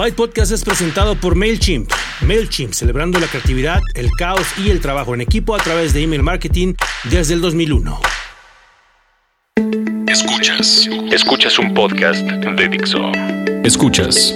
Byte 0.00 0.16
Podcast 0.16 0.50
es 0.52 0.64
presentado 0.64 1.14
por 1.14 1.34
MailChimp. 1.34 1.90
MailChimp, 2.22 2.72
celebrando 2.72 3.20
la 3.20 3.26
creatividad, 3.26 3.82
el 3.94 4.10
caos 4.12 4.46
y 4.56 4.70
el 4.70 4.80
trabajo 4.80 5.12
en 5.12 5.20
equipo 5.20 5.54
a 5.54 5.58
través 5.58 5.92
de 5.92 6.02
email 6.02 6.22
marketing 6.22 6.72
desde 7.04 7.34
el 7.34 7.42
2001. 7.42 8.00
Escuchas. 10.08 10.88
Escuchas 11.12 11.58
un 11.58 11.74
podcast 11.74 12.22
de 12.22 12.68
Dixo. 12.68 13.12
Escuchas. 13.62 14.34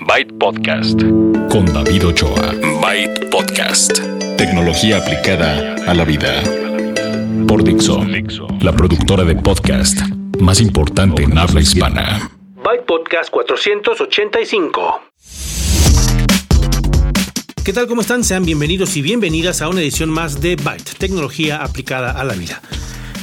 Byte 0.00 0.36
Podcast. 0.40 1.00
Con 1.48 1.64
David 1.72 2.08
Ochoa. 2.08 2.52
Byte 2.82 3.30
Podcast. 3.30 4.00
Tecnología 4.36 4.96
aplicada 4.96 5.76
a 5.86 5.94
la 5.94 6.04
vida. 6.04 6.42
Por 7.46 7.62
Dixo. 7.62 8.04
La 8.60 8.72
productora 8.72 9.22
de 9.22 9.36
podcast 9.36 10.00
más 10.40 10.60
importante 10.60 11.22
en 11.22 11.38
habla 11.38 11.60
hispana. 11.60 12.41
Byte 12.72 12.86
Podcast 12.86 13.30
485. 13.30 15.02
¿Qué 17.62 17.72
tal? 17.74 17.86
¿Cómo 17.86 18.00
están? 18.00 18.24
Sean 18.24 18.46
bienvenidos 18.46 18.96
y 18.96 19.02
bienvenidas 19.02 19.60
a 19.60 19.68
una 19.68 19.82
edición 19.82 20.08
más 20.08 20.40
de 20.40 20.56
Byte, 20.56 20.94
tecnología 20.96 21.62
aplicada 21.62 22.12
a 22.12 22.24
la 22.24 22.32
vida. 22.32 22.62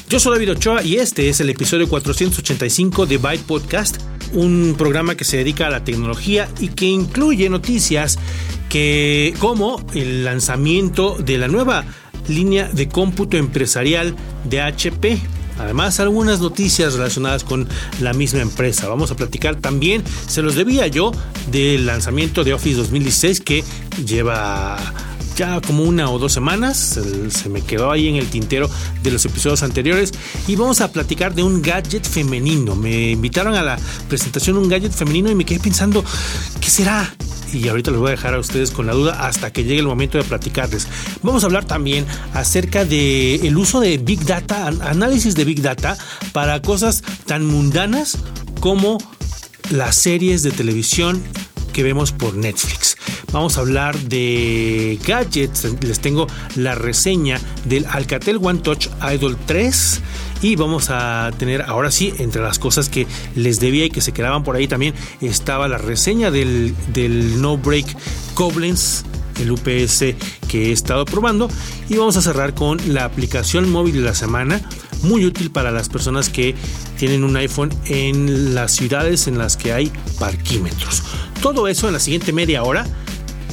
Yo 0.08 0.20
soy 0.20 0.36
David 0.36 0.52
Ochoa 0.52 0.84
y 0.84 0.98
este 0.98 1.30
es 1.30 1.40
el 1.40 1.50
episodio 1.50 1.90
485 1.90 3.08
de 3.08 3.18
Byte 3.18 3.44
Podcast, 3.48 3.98
un 4.34 4.76
programa 4.78 5.16
que 5.16 5.24
se 5.24 5.38
dedica 5.38 5.66
a 5.66 5.72
la 5.72 5.84
tecnología 5.84 6.48
y 6.60 6.68
que 6.68 6.86
incluye 6.86 7.50
noticias 7.50 8.20
que 8.70 9.34
como 9.40 9.84
el 9.96 10.26
lanzamiento 10.26 11.16
de 11.18 11.40
la 11.40 11.48
nueva 11.48 11.86
línea 12.28 12.70
de 12.72 12.88
cómputo 12.88 13.36
empresarial 13.36 14.16
de 14.44 14.62
HP. 14.62 15.20
Además, 15.60 16.00
algunas 16.00 16.40
noticias 16.40 16.94
relacionadas 16.94 17.44
con 17.44 17.68
la 18.02 18.14
misma 18.14 18.42
empresa. 18.42 18.88
Vamos 18.88 19.12
a 19.12 19.16
platicar 19.16 19.58
también, 19.58 20.04
se 20.28 20.42
los 20.42 20.56
debía 20.56 20.88
yo, 20.88 21.12
del 21.52 21.86
lanzamiento 21.86 22.44
de 22.44 22.54
Office 22.54 22.78
2016 22.78 23.42
que 23.42 23.64
lleva 24.06 24.78
ya 25.40 25.62
como 25.62 25.84
una 25.84 26.10
o 26.10 26.20
dos 26.20 26.34
semanas, 26.34 27.00
se, 27.30 27.48
me 27.48 27.62
quedó 27.62 27.92
ahí 27.92 28.10
en 28.10 28.18
el 28.18 28.28
tintero 28.28 28.70
de 29.02 29.10
los 29.10 29.24
episodios 29.24 29.64
anteriores 29.64 30.12
y 30.48 30.58
vamos 30.58 30.82
a 30.82 30.92
platicar 30.92 31.34
de 31.34 31.44
un 31.44 31.62
gadget 31.62 32.06
femenino. 32.06 32.76
Me 32.76 33.12
invitaron 33.12 33.56
a 33.56 33.64
la 33.64 33.80
presentación 34.10 34.58
un 34.58 34.68
gadget 34.68 34.92
femenino 34.92 35.32
y 35.32 35.36
me 35.36 35.46
quedé 35.46 35.62
pensando, 35.62 36.04
¿qué 36.60 36.70
será? 36.70 37.10
Y 37.54 37.68
ahorita 37.68 37.92
les 37.92 38.00
voy 38.00 38.10
a 38.10 38.12
dejar 38.12 38.34
a 38.34 38.40
ustedes 38.40 38.72
con 38.72 38.88
la 38.88 38.94
duda 38.94 39.26
hasta 39.26 39.52
que 39.52 39.64
llegue 39.64 39.80
el 39.80 39.88
momento 39.88 40.18
de 40.18 40.24
platicarles. 40.24 40.88
Vamos 41.24 41.44
a 41.44 41.48
hablar 41.48 41.66
también 41.66 42.06
acerca 42.34 42.86
de 42.86 43.36
el 43.36 43.58
uso 43.58 43.80
de 43.80 43.98
Big 43.98 44.26
Data, 44.26 44.68
análisis 44.68 45.36
de 45.36 45.46
Big 45.46 45.62
Data 45.62 45.98
para 46.32 46.62
cosas 46.62 47.04
tan 47.26 47.46
mundanas 47.46 48.18
como 48.60 48.98
las 49.72 49.96
series 49.96 50.44
de 50.44 50.52
televisión 50.52 51.22
que 51.74 51.84
vemos 51.84 52.12
por 52.12 52.36
Netflix. 52.36 52.98
Vamos 53.32 53.58
a 53.58 53.62
hablar 53.62 53.98
de 53.98 55.00
gadgets. 55.06 55.68
Les 55.82 56.00
tengo 56.00 56.28
la 56.56 56.76
reseña 56.76 57.40
del 57.66 57.86
Alcatel 57.86 58.40
One 58.42 58.60
Touch 58.60 58.88
Idol 59.14 59.38
3 59.46 60.02
y 60.42 60.56
vamos 60.56 60.90
a 60.90 61.32
tener 61.38 61.62
ahora 61.64 61.92
sí, 61.92 62.14
entre 62.20 62.42
las 62.42 62.60
cosas 62.60 62.90
que 62.90 63.08
les 63.36 63.60
debía 63.60 63.86
y 63.86 63.90
que 63.90 64.02
se 64.02 64.12
quedaban 64.12 64.44
por 64.44 64.56
ahí 64.56 64.68
también, 64.68 64.94
estaba 65.22 65.68
la 65.68 65.78
reseña 65.78 66.32
del, 66.32 66.76
del 66.94 67.42
No 67.42 67.58
Break 67.58 67.98
Koblenz 68.34 69.04
el 69.40 69.52
UPS 69.52 70.16
que 70.48 70.70
he 70.70 70.72
estado 70.72 71.06
probando. 71.06 71.50
Y 71.88 71.96
vamos 71.96 72.18
a 72.18 72.22
cerrar 72.22 72.54
con 72.54 72.78
la 72.94 73.06
aplicación 73.06 73.70
móvil 73.70 73.96
de 73.96 74.02
la 74.02 74.16
semana 74.16 74.62
muy 75.02 75.26
útil 75.26 75.50
para 75.52 75.72
las 75.72 75.90
personas 75.90 76.30
que 76.30 76.56
tienen 76.98 77.24
un 77.24 77.36
iPhone 77.38 77.74
en 77.86 78.54
las 78.54 78.74
ciudades 78.74 79.28
en 79.28 79.38
las 79.38 79.56
que 79.58 79.74
hay 79.74 79.92
parquímetros. 80.20 81.04
Todo 81.42 81.68
eso 81.68 81.88
en 81.88 81.94
la 81.94 82.00
siguiente 82.00 82.34
media 82.34 82.64
hora 82.64 82.86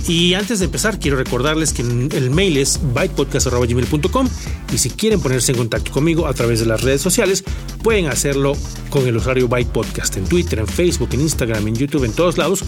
y 0.08 0.34
antes 0.34 0.60
de 0.60 0.66
empezar, 0.66 0.98
quiero 1.00 1.16
recordarles 1.16 1.72
que 1.72 1.82
el 1.82 2.30
mail 2.30 2.56
es 2.56 2.78
bytepodcast.gmail.com 2.94 4.28
y 4.72 4.78
si 4.78 4.90
quieren 4.90 5.20
ponerse 5.20 5.52
en 5.52 5.58
contacto 5.58 5.90
conmigo 5.90 6.26
a 6.26 6.34
través 6.34 6.60
de 6.60 6.66
las 6.66 6.82
redes 6.82 7.00
sociales, 7.00 7.44
pueden 7.82 8.06
hacerlo 8.06 8.56
con 8.90 9.06
el 9.06 9.16
usuario 9.16 9.48
Byte 9.48 9.70
Podcast 9.70 10.16
en 10.16 10.24
Twitter, 10.24 10.58
en 10.58 10.68
Facebook, 10.68 11.08
en 11.12 11.22
Instagram, 11.22 11.66
en 11.66 11.74
YouTube, 11.74 12.04
en 12.04 12.12
todos 12.12 12.38
lados. 12.38 12.64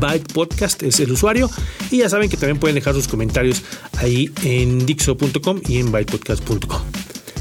Byte 0.00 0.32
Podcast 0.32 0.82
es 0.82 1.00
el 1.00 1.12
usuario 1.12 1.50
y 1.90 1.98
ya 1.98 2.08
saben 2.08 2.30
que 2.30 2.36
también 2.36 2.58
pueden 2.58 2.74
dejar 2.74 2.94
sus 2.94 3.08
comentarios 3.08 3.62
ahí 3.98 4.30
en 4.42 4.86
dixo.com 4.86 5.60
y 5.66 5.78
en 5.78 5.92
bytepodcast.com. 5.92 6.82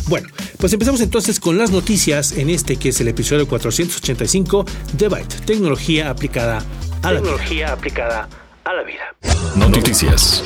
Bueno, 0.07 0.29
pues 0.57 0.73
empezamos 0.73 1.01
entonces 1.01 1.39
con 1.39 1.57
las 1.57 1.71
noticias 1.71 2.31
en 2.31 2.49
este 2.49 2.77
que 2.77 2.89
es 2.89 3.01
el 3.01 3.09
episodio 3.09 3.47
485 3.47 4.65
de 4.93 5.07
Byte, 5.09 5.45
tecnología 5.45 6.09
aplicada 6.09 6.65
a 7.03 7.11
la 7.11 7.21
tecnología 7.21 7.73
aplicada 7.73 8.29
a 8.67 8.73
la 8.73 8.83
vida. 8.83 9.15
Noticias. 9.55 10.43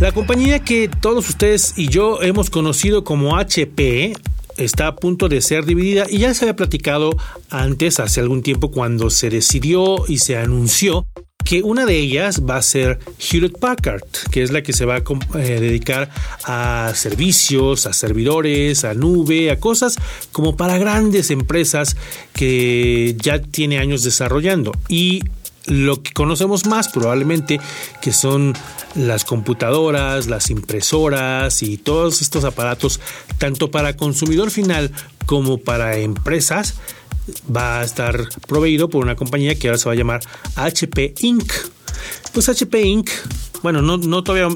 La 0.00 0.12
compañía 0.12 0.60
que 0.60 0.88
todos 0.88 1.28
ustedes 1.28 1.74
y 1.76 1.88
yo 1.88 2.22
hemos 2.22 2.50
conocido 2.50 3.04
como 3.04 3.36
HP 3.36 4.14
está 4.56 4.86
a 4.86 4.96
punto 4.96 5.28
de 5.28 5.40
ser 5.40 5.64
dividida 5.64 6.06
y 6.08 6.18
ya 6.18 6.34
se 6.34 6.44
había 6.44 6.56
platicado 6.56 7.16
antes, 7.50 8.00
hace 8.00 8.20
algún 8.20 8.42
tiempo, 8.42 8.70
cuando 8.70 9.10
se 9.10 9.30
decidió 9.30 10.04
y 10.06 10.18
se 10.18 10.36
anunció 10.36 11.06
que 11.44 11.62
una 11.62 11.86
de 11.86 11.98
ellas 11.98 12.42
va 12.48 12.56
a 12.56 12.62
ser 12.62 13.00
Hewlett 13.18 13.58
Packard, 13.58 14.02
que 14.30 14.42
es 14.42 14.52
la 14.52 14.62
que 14.62 14.72
se 14.72 14.84
va 14.84 14.96
a 14.96 15.02
eh, 15.38 15.60
dedicar 15.60 16.08
a 16.44 16.92
servicios, 16.94 17.86
a 17.86 17.92
servidores, 17.92 18.84
a 18.84 18.94
nube, 18.94 19.50
a 19.50 19.58
cosas 19.58 19.96
como 20.30 20.56
para 20.56 20.78
grandes 20.78 21.32
empresas 21.32 21.96
que 22.32 23.16
ya 23.18 23.40
tiene 23.42 23.78
años 23.78 24.04
desarrollando. 24.04 24.72
Y 24.88 25.22
lo 25.66 26.02
que 26.02 26.12
conocemos 26.12 26.66
más 26.66 26.88
probablemente 26.88 27.60
que 28.00 28.12
son 28.12 28.54
las 28.94 29.24
computadoras, 29.24 30.26
las 30.26 30.50
impresoras 30.50 31.62
y 31.62 31.78
todos 31.78 32.20
estos 32.20 32.44
aparatos, 32.44 33.00
tanto 33.38 33.70
para 33.70 33.96
consumidor 33.96 34.50
final 34.50 34.92
como 35.26 35.58
para 35.58 35.96
empresas, 35.98 36.74
va 37.54 37.80
a 37.80 37.84
estar 37.84 38.28
proveído 38.48 38.88
por 38.88 39.04
una 39.04 39.16
compañía 39.16 39.54
que 39.54 39.68
ahora 39.68 39.78
se 39.78 39.88
va 39.88 39.92
a 39.92 39.96
llamar 39.96 40.20
HP 40.56 41.14
Inc. 41.20 41.52
Pues 42.32 42.48
HP 42.48 42.82
Inc. 42.82 43.10
Bueno, 43.62 43.80
no, 43.80 43.96
no 43.96 44.24
todavía 44.24 44.48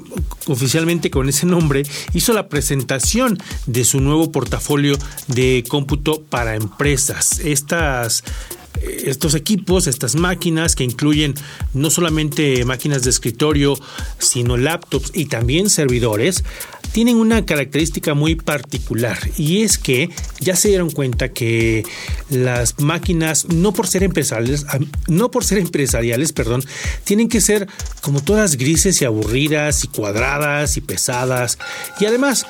oficialmente 0.49 1.11
con 1.11 1.29
ese 1.29 1.47
nombre, 1.47 1.85
hizo 2.13 2.33
la 2.33 2.49
presentación 2.49 3.39
de 3.67 3.85
su 3.85 4.01
nuevo 4.01 4.33
portafolio 4.33 4.99
de 5.29 5.63
cómputo 5.69 6.23
para 6.23 6.57
empresas. 6.57 7.39
Estas 7.39 8.25
estos 8.83 9.35
equipos, 9.35 9.87
estas 9.87 10.15
máquinas 10.15 10.75
que 10.75 10.85
incluyen 10.85 11.35
no 11.75 11.91
solamente 11.91 12.65
máquinas 12.65 13.03
de 13.03 13.11
escritorio, 13.11 13.79
sino 14.19 14.57
laptops 14.57 15.11
y 15.15 15.27
también 15.27 15.71
servidores, 15.71 16.45
tienen 16.93 17.17
una 17.17 17.45
característica 17.45 18.15
muy 18.15 18.37
particular. 18.37 19.19
Y 19.37 19.63
es 19.63 19.79
que 19.79 20.09
ya 20.41 20.57
se 20.57 20.69
dieron 20.69 20.91
cuenta 20.91 21.31
que 21.31 21.85
las 22.31 22.81
máquinas 22.81 23.49
no 23.49 23.73
por 23.73 23.87
ser 23.87 24.03
empresariales, 24.03 24.67
no 25.07 25.31
por 25.31 25.45
ser 25.45 25.59
empresariales, 25.59 26.33
perdón, 26.33 26.65
tienen 27.05 27.29
que 27.29 27.41
ser 27.41 27.69
como 28.01 28.23
todas 28.23 28.57
grises 28.57 29.03
y 29.03 29.05
aburridas 29.05 29.85
y 29.85 29.89
cuadradas 29.89 30.77
y 30.77 30.81
pesadas. 30.81 31.59
Y 32.01 32.07
además 32.07 32.47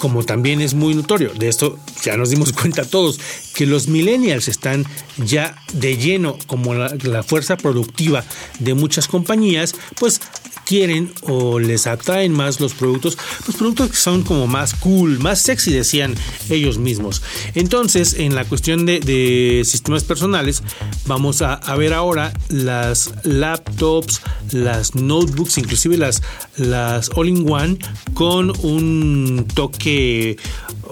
como 0.00 0.24
también 0.24 0.60
es 0.62 0.72
muy 0.74 0.94
notorio, 0.94 1.32
de 1.34 1.48
esto 1.48 1.78
ya 2.02 2.16
nos 2.16 2.30
dimos 2.30 2.52
cuenta 2.60 2.84
todos, 2.84 3.20
que 3.54 3.66
los 3.66 3.88
millennials 3.88 4.48
están 4.48 4.86
ya 5.18 5.56
de 5.72 5.96
lleno 5.96 6.38
como 6.46 6.74
la, 6.74 7.22
fuerza 7.22 7.56
productiva 7.56 8.24
de 8.58 8.74
muchas 8.74 9.08
compañías, 9.08 9.74
pues 9.98 10.20
quieren 10.64 11.12
o 11.22 11.58
les 11.58 11.88
atraen 11.88 12.32
más 12.32 12.60
los 12.60 12.74
productos, 12.74 13.18
los 13.46 13.56
productos 13.56 13.90
que 13.90 13.96
son 13.96 14.22
como 14.22 14.46
más 14.46 14.74
cool, 14.74 15.18
más 15.18 15.40
sexy, 15.42 15.72
decían 15.72 16.14
ellos 16.48 16.78
mismos. 16.78 17.22
Entonces, 17.54 18.14
en 18.14 18.34
la 18.34 18.44
cuestión 18.44 18.86
de, 18.86 19.62
sistemas 19.64 20.04
personales, 20.04 20.62
vamos 21.06 21.42
a, 21.42 21.58
ver 21.76 21.92
ahora 21.92 22.32
las 22.48 23.12
laptops, 23.24 24.20
las 24.52 24.94
notebooks, 24.94 25.58
inclusive 25.58 25.96
las, 25.96 26.22
las 26.56 27.10
all-in-one 27.16 27.78
con 28.14 28.52
un 28.64 29.46
toque 29.54 30.36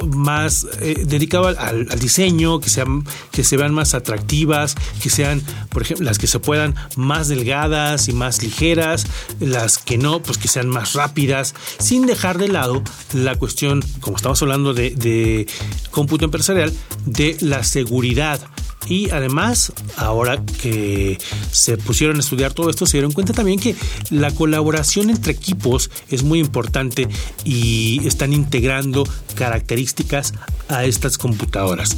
más 0.07 0.67
eh, 0.81 1.05
dedicado 1.07 1.47
al, 1.49 1.87
diseño, 1.99 2.61
que 2.61 2.69
sean, 2.69 3.05
que 3.31 3.45
se 3.45 3.57
vean 3.57 3.75
más 3.75 3.95
atractivas, 3.95 4.75
que 5.03 5.11
sean, 5.11 5.43
por 5.71 5.83
ejemplo, 5.83 6.07
las 6.07 6.19
que 6.19 6.27
se 6.27 6.39
puedan 6.39 6.75
más 6.97 7.29
delgadas 7.29 8.09
y 8.09 8.13
más 8.13 8.43
ligeras, 8.43 9.07
las 9.41 9.79
que 9.79 9.99
no, 9.99 10.23
pues 10.23 10.39
que 10.39 10.49
sean 10.49 10.69
más 10.69 10.95
rápidas, 10.95 11.55
sin 11.79 12.07
dejar 12.07 12.39
de 12.39 12.49
lado 12.49 12.83
la 13.13 13.37
cuestión, 13.37 13.83
como 14.01 14.17
estamos 14.17 14.41
hablando 14.43 14.75
de, 14.75 14.91
de 14.91 15.47
cómputo 15.91 16.25
empresarial, 16.25 16.73
de 17.07 17.37
la 17.41 17.65
seguridad 17.65 18.41
y 18.89 19.11
además, 19.11 19.73
ahora 19.97 20.43
que 20.45 21.19
se 21.53 21.77
pusieron 21.77 22.17
a 22.17 22.21
estudiar 22.21 22.53
todo 22.53 22.71
esto, 22.71 22.87
se 22.87 22.97
dieron 22.97 23.13
cuenta 23.13 23.33
también 23.33 23.61
que 23.61 23.77
la 24.11 24.31
colaboración 24.31 25.11
entre 25.11 25.33
equipos 25.33 25.91
es 26.11 26.23
muy 26.23 26.39
importante 26.39 27.09
y 27.45 28.07
están 28.07 28.33
integrando 28.33 29.07
características 29.35 30.33
a 30.69 30.85
estas 30.85 31.19
computadoras. 31.19 31.97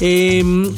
Em, 0.00 0.74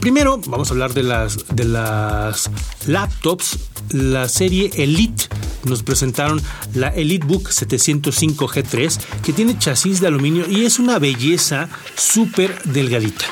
primero, 0.00 0.40
vamos 0.46 0.70
a 0.70 0.72
hablar 0.72 0.94
de 0.94 1.02
las, 1.02 1.38
de 1.54 1.64
las 1.64 2.50
laptops, 2.86 3.58
la 3.90 4.28
serie 4.28 4.70
Elite. 4.76 5.24
Nos 5.64 5.82
presentaron 5.82 6.40
la 6.74 6.88
EliteBook 6.88 7.50
705G3, 7.50 8.98
que 9.22 9.32
tiene 9.32 9.58
chasis 9.58 10.00
de 10.00 10.06
aluminio 10.06 10.48
y 10.48 10.64
es 10.64 10.78
una 10.78 10.98
belleza 10.98 11.68
súper 11.96 12.62
delgadita. 12.62 13.26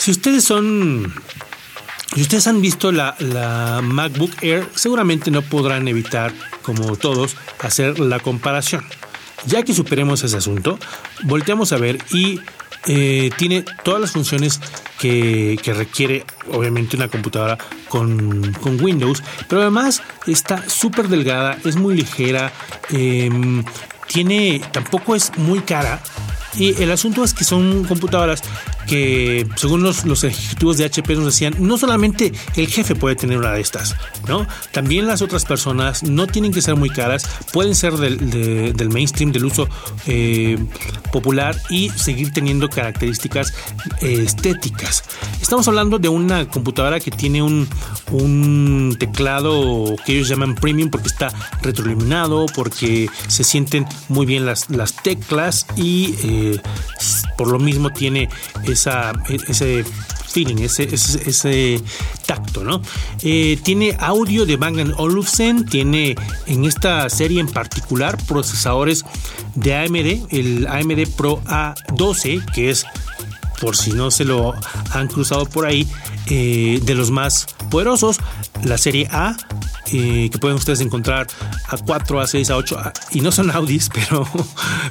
Si 0.00 0.12
ustedes 0.12 0.44
son 0.44 1.12
si 2.14 2.22
ustedes 2.22 2.46
han 2.46 2.62
visto 2.62 2.90
la, 2.90 3.80
MacBook 3.84 4.32
Air, 4.40 4.66
seguramente 4.74 5.30
no 5.30 5.42
podrán 5.42 5.86
evitar, 5.88 6.32
como 6.62 6.96
todos, 6.96 7.36
hacer 7.60 8.00
la 8.00 8.18
comparación. 8.18 8.82
Ya 9.46 9.62
que 9.62 9.74
superemos 9.74 10.24
ese 10.24 10.38
asunto, 10.38 10.78
volteamos 11.24 11.72
a 11.72 11.76
ver 11.76 11.98
y 12.12 12.40
eh, 12.86 13.30
tiene 13.36 13.62
todas 13.84 14.00
las 14.00 14.12
funciones 14.12 14.58
que, 14.98 15.60
requiere 15.66 16.24
obviamente 16.50 16.96
una 16.96 17.08
computadora 17.08 17.58
con, 17.88 18.54
Windows, 18.80 19.22
pero 19.48 19.60
además 19.60 20.02
está 20.26 20.66
súper 20.66 21.08
delgada, 21.08 21.58
es 21.64 21.76
muy 21.76 21.94
ligera, 21.94 22.52
em, 22.88 23.64
tiene, 24.08 24.62
tampoco 24.72 25.14
es 25.14 25.36
muy 25.36 25.60
cara. 25.60 26.02
Y 26.56 26.82
el 26.82 26.90
asunto 26.90 27.22
es 27.22 27.34
que 27.34 27.44
son 27.44 27.84
computadoras 27.84 28.42
que 28.86 29.46
según 29.56 29.82
los, 29.82 30.04
ejecutivos 30.24 30.78
de 30.78 30.84
HP 30.84 31.14
nos 31.16 31.26
decían, 31.26 31.54
no 31.58 31.78
solamente 31.78 32.32
el 32.56 32.66
jefe 32.68 32.94
puede 32.94 33.16
tener 33.16 33.38
una 33.38 33.52
de 33.52 33.60
estas, 33.60 33.96
¿no? 34.28 34.46
También 34.72 35.06
las 35.06 35.22
otras 35.22 35.44
personas 35.44 36.02
no 36.02 36.26
tienen 36.26 36.52
que 36.52 36.62
ser 36.62 36.76
muy 36.76 36.90
caras, 36.90 37.28
pueden 37.52 37.74
ser 37.74 37.94
del, 37.94 38.88
mainstream, 38.90 39.32
del 39.32 39.44
uso 39.44 39.68
eh, 40.06 40.58
popular 41.12 41.56
y 41.70 41.90
seguir 41.90 42.32
teniendo 42.32 42.68
características 42.68 43.52
eh, 44.00 44.22
estéticas. 44.24 45.04
Estamos 45.40 45.66
hablando 45.68 45.98
de 45.98 46.08
una 46.08 46.48
computadora 46.48 47.00
que 47.00 47.10
tiene 47.10 47.42
un, 47.42 47.68
un 48.10 48.96
teclado 48.98 49.96
que 50.04 50.12
ellos 50.12 50.28
llaman 50.28 50.54
premium 50.54 50.90
porque 50.90 51.08
está 51.08 51.32
retroiluminado, 51.62 52.46
porque 52.54 53.08
se 53.28 53.44
sienten 53.44 53.86
muy 54.08 54.26
bien 54.26 54.46
las, 54.46 54.70
las 54.70 54.94
teclas 55.02 55.66
y 55.76 56.14
eh, 56.22 56.60
por 57.36 57.48
lo 57.48 57.58
mismo 57.58 57.90
tiene 57.90 58.28
esa, 58.80 59.12
ese 59.48 59.84
feeling, 60.26 60.62
ese, 60.62 60.84
ese, 60.84 61.80
tacto, 62.26 62.62
¿no? 62.62 62.80
Eh, 63.22 63.58
tiene 63.62 63.96
audio 63.98 64.46
de 64.46 64.56
Bang 64.56 64.94
Olufsen, 64.96 65.66
tiene 65.66 66.14
en 66.46 66.64
esta 66.64 67.10
serie 67.10 67.40
en 67.40 67.48
particular 67.48 68.16
procesadores 68.26 69.04
de 69.56 69.74
AMD, 69.74 70.32
el 70.32 70.66
AMD 70.68 71.08
Pro 71.16 71.42
A12, 71.44 72.44
que 72.52 72.70
es, 72.70 72.86
por 73.60 73.76
si 73.76 73.92
no 73.92 74.10
se 74.10 74.24
lo 74.24 74.54
han 74.92 75.08
cruzado 75.08 75.46
por 75.46 75.66
ahí, 75.66 75.86
eh, 76.26 76.80
de 76.82 76.94
los 76.94 77.10
más 77.10 77.46
poderosos, 77.70 78.18
la 78.64 78.78
serie 78.78 79.08
A, 79.10 79.36
eh, 79.92 80.28
que 80.30 80.38
pueden 80.38 80.56
ustedes 80.56 80.80
encontrar 80.80 81.26
a 81.68 81.76
4, 81.76 82.20
a 82.20 82.26
6, 82.26 82.50
a 82.50 82.56
8, 82.56 82.78
y 83.12 83.20
no 83.20 83.32
son 83.32 83.50
Audis, 83.54 83.90
pero, 83.92 84.26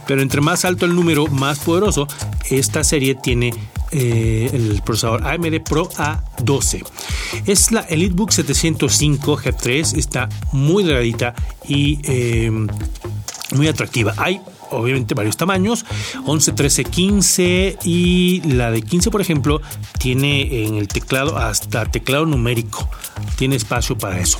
pero 0.07 0.21
entre 0.21 0.41
más 0.41 0.65
alto 0.65 0.85
el 0.85 0.95
número, 0.95 1.27
más 1.27 1.59
poderoso, 1.59 2.07
esta 2.49 2.83
serie 2.83 3.15
tiene 3.15 3.53
eh, 3.91 4.49
el 4.53 4.81
procesador 4.83 5.25
AMD 5.25 5.61
Pro 5.67 5.89
A12. 5.89 6.83
Es 7.45 7.71
la 7.71 7.81
EliteBook 7.81 8.31
705 8.31 9.37
G3, 9.37 9.97
está 9.97 10.29
muy 10.51 10.83
delgadita 10.83 11.33
y 11.67 11.99
muy 13.51 13.67
atractiva. 13.67 14.13
Hay 14.17 14.41
obviamente 14.71 15.13
varios 15.13 15.37
tamaños, 15.37 15.85
11, 16.25 16.53
13, 16.53 16.83
15 16.85 17.77
y 17.83 18.41
la 18.41 18.71
de 18.71 18.81
15 18.81 19.11
por 19.11 19.21
ejemplo 19.21 19.61
tiene 19.97 20.65
en 20.65 20.75
el 20.75 20.87
teclado 20.87 21.37
hasta 21.37 21.85
teclado 21.85 22.25
numérico, 22.25 22.89
tiene 23.37 23.55
espacio 23.55 23.97
para 23.97 24.19
eso. 24.19 24.39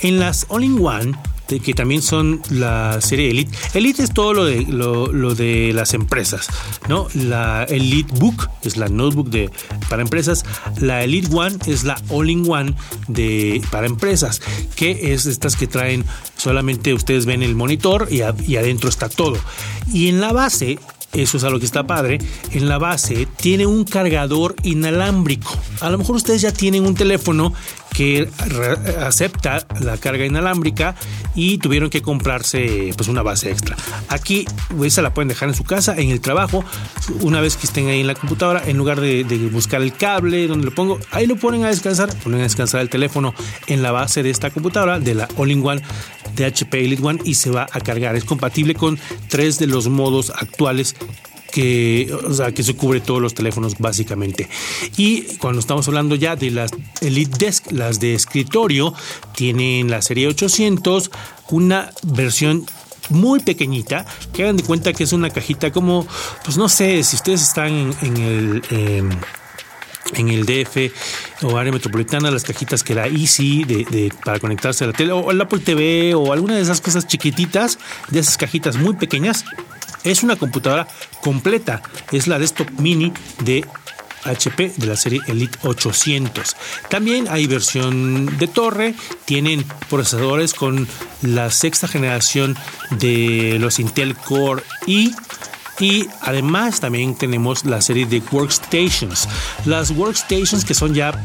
En 0.00 0.18
las 0.18 0.46
All-in-One 0.48 1.12
que 1.58 1.74
también 1.74 2.02
son 2.02 2.40
la 2.50 3.00
serie 3.00 3.30
Elite. 3.30 3.56
Elite 3.74 4.04
es 4.04 4.14
todo 4.14 4.32
lo 4.32 4.44
de, 4.44 4.62
lo, 4.62 5.34
de 5.34 5.72
las 5.72 5.94
empresas, 5.94 6.46
¿no? 6.88 7.08
La 7.14 7.64
Elite 7.64 8.14
Book 8.18 8.48
es 8.62 8.76
la 8.76 8.88
notebook 8.88 9.28
de, 9.30 9.50
para 9.88 10.02
empresas. 10.02 10.44
La 10.78 11.02
Elite 11.02 11.34
One 11.34 11.56
es 11.66 11.82
la 11.82 12.00
All-in-One 12.08 12.74
de, 13.08 13.60
para 13.70 13.88
empresas, 13.88 14.40
que 14.76 15.12
es 15.12 15.26
estas 15.26 15.56
que 15.56 15.66
traen 15.66 16.04
solamente 16.36 16.94
ustedes 16.94 17.26
ven 17.26 17.42
el 17.42 17.56
monitor 17.56 18.08
y 18.10 18.22
adentro 18.22 18.88
está 18.88 19.08
todo. 19.08 19.38
Y 19.92 20.08
en 20.08 20.20
la 20.20 20.32
base 20.32 20.78
eso 21.12 21.36
es 21.36 21.44
algo 21.44 21.58
que 21.58 21.64
está 21.64 21.86
padre, 21.86 22.18
en 22.52 22.68
la 22.68 22.78
base 22.78 23.26
tiene 23.36 23.66
un 23.66 23.84
cargador 23.84 24.54
inalámbrico. 24.62 25.56
A 25.80 25.90
lo 25.90 25.98
mejor 25.98 26.16
ustedes 26.16 26.42
ya 26.42 26.52
tienen 26.52 26.86
un 26.86 26.94
teléfono 26.94 27.52
que 27.92 28.28
acepta 29.00 29.66
la 29.80 29.98
carga 29.98 30.24
inalámbrica 30.24 30.94
y 31.34 31.58
tuvieron 31.58 31.90
que 31.90 32.02
comprarse 32.02 32.92
pues 32.96 33.08
una 33.08 33.22
base 33.22 33.50
extra. 33.50 33.76
Aquí 34.08 34.46
esa 34.84 35.02
la 35.02 35.12
pueden 35.12 35.28
dejar 35.28 35.48
en 35.48 35.54
su 35.54 35.64
casa, 35.64 35.96
en 35.96 36.10
el 36.10 36.20
trabajo, 36.20 36.64
una 37.20 37.40
vez 37.40 37.56
que 37.56 37.66
estén 37.66 37.88
ahí 37.88 38.00
en 38.00 38.06
la 38.06 38.14
computadora, 38.14 38.62
en 38.66 38.76
lugar 38.76 39.00
de, 39.00 39.24
buscar 39.52 39.82
el 39.82 39.92
cable 39.92 40.46
donde 40.46 40.66
lo 40.66 40.74
pongo, 40.74 40.98
ahí 41.10 41.26
lo 41.26 41.36
ponen 41.36 41.64
a 41.64 41.68
descansar, 41.68 42.14
ponen 42.18 42.40
a 42.40 42.44
descansar 42.44 42.80
el 42.80 42.88
teléfono 42.88 43.34
en 43.66 43.82
la 43.82 43.90
base 43.90 44.22
de 44.22 44.30
esta 44.30 44.50
computadora, 44.50 45.00
de 45.00 45.14
la 45.14 45.28
All-in-One 45.36 45.82
de 46.36 46.46
HP 46.46 46.84
Elite 46.84 47.02
One 47.02 47.20
y 47.24 47.34
se 47.34 47.50
va 47.50 47.66
a 47.70 47.80
cargar. 47.80 48.16
Es 48.16 48.24
compatible 48.24 48.74
con 48.74 48.98
tres 49.28 49.58
de 49.58 49.66
los 49.66 49.88
modos 49.88 50.30
actuales 50.30 50.94
que, 51.50 52.12
o 52.12 52.32
sea, 52.32 52.52
que 52.52 52.62
se 52.62 52.74
cubre 52.74 53.00
todos 53.00 53.20
los 53.20 53.34
teléfonos 53.34 53.74
básicamente. 53.78 54.48
Y 54.96 55.22
cuando 55.38 55.60
estamos 55.60 55.86
hablando 55.88 56.14
ya 56.14 56.36
de 56.36 56.50
las 56.50 56.70
Elite 57.00 57.38
Desk, 57.38 57.72
las 57.72 58.00
de 58.00 58.14
escritorio, 58.14 58.94
tienen 59.34 59.90
la 59.90 60.02
serie 60.02 60.28
800, 60.28 61.10
una 61.50 61.90
versión 62.02 62.66
muy 63.10 63.40
pequeñita, 63.40 64.06
que 64.32 64.44
hagan 64.44 64.56
de 64.56 64.62
cuenta 64.62 64.92
que 64.92 65.04
es 65.04 65.12
una 65.12 65.30
cajita 65.30 65.72
como, 65.72 66.06
pues 66.44 66.56
no 66.56 66.68
sé, 66.68 67.02
si 67.02 67.16
ustedes 67.16 67.42
están 67.42 67.94
en, 68.02 68.16
el... 68.16 68.62
en 70.14 70.28
el 70.28 70.44
DF 70.44 70.92
o 71.42 71.56
área 71.56 71.72
metropolitana, 71.72 72.30
las 72.30 72.42
cajitas 72.42 72.82
que 72.82 72.94
da 72.94 73.06
Easy 73.06 73.64
de, 73.64 74.12
para 74.24 74.38
conectarse 74.38 74.84
a 74.84 74.88
la 74.88 74.92
tele, 74.92 75.12
o 75.12 75.30
el 75.30 75.40
Apple 75.40 75.60
TV, 75.60 76.14
o 76.14 76.32
alguna 76.32 76.56
de 76.56 76.62
esas 76.62 76.80
cosas 76.80 77.06
chiquititas, 77.06 77.78
de 78.08 78.20
esas 78.20 78.36
cajitas 78.36 78.76
muy 78.76 78.94
pequeñas, 78.94 79.44
es 80.04 80.22
una 80.22 80.36
computadora 80.36 80.88
completa, 81.22 81.82
es 82.12 82.26
la 82.26 82.38
desktop 82.38 82.70
mini 82.78 83.12
de 83.44 83.64
HP 84.24 84.74
de 84.76 84.86
la 84.86 84.96
serie 84.96 85.20
Elite 85.26 85.58
800. 85.62 86.56
También 86.88 87.26
hay 87.28 87.46
versión 87.46 88.38
de 88.38 88.48
torre, 88.48 88.94
tienen 89.24 89.64
procesadores 89.88 90.54
con 90.54 90.86
la 91.22 91.50
sexta 91.50 91.88
generación 91.88 92.56
de 92.90 93.56
los 93.58 93.78
Intel 93.78 94.14
Core 94.16 94.62
i 94.86 95.14
y 95.80 96.06
además 96.20 96.80
también 96.80 97.14
tenemos 97.14 97.64
la 97.64 97.80
serie 97.80 98.06
de 98.06 98.22
workstations. 98.30 99.28
Las 99.64 99.90
workstations 99.90 100.64
que 100.64 100.74
son 100.74 100.94
ya 100.94 101.20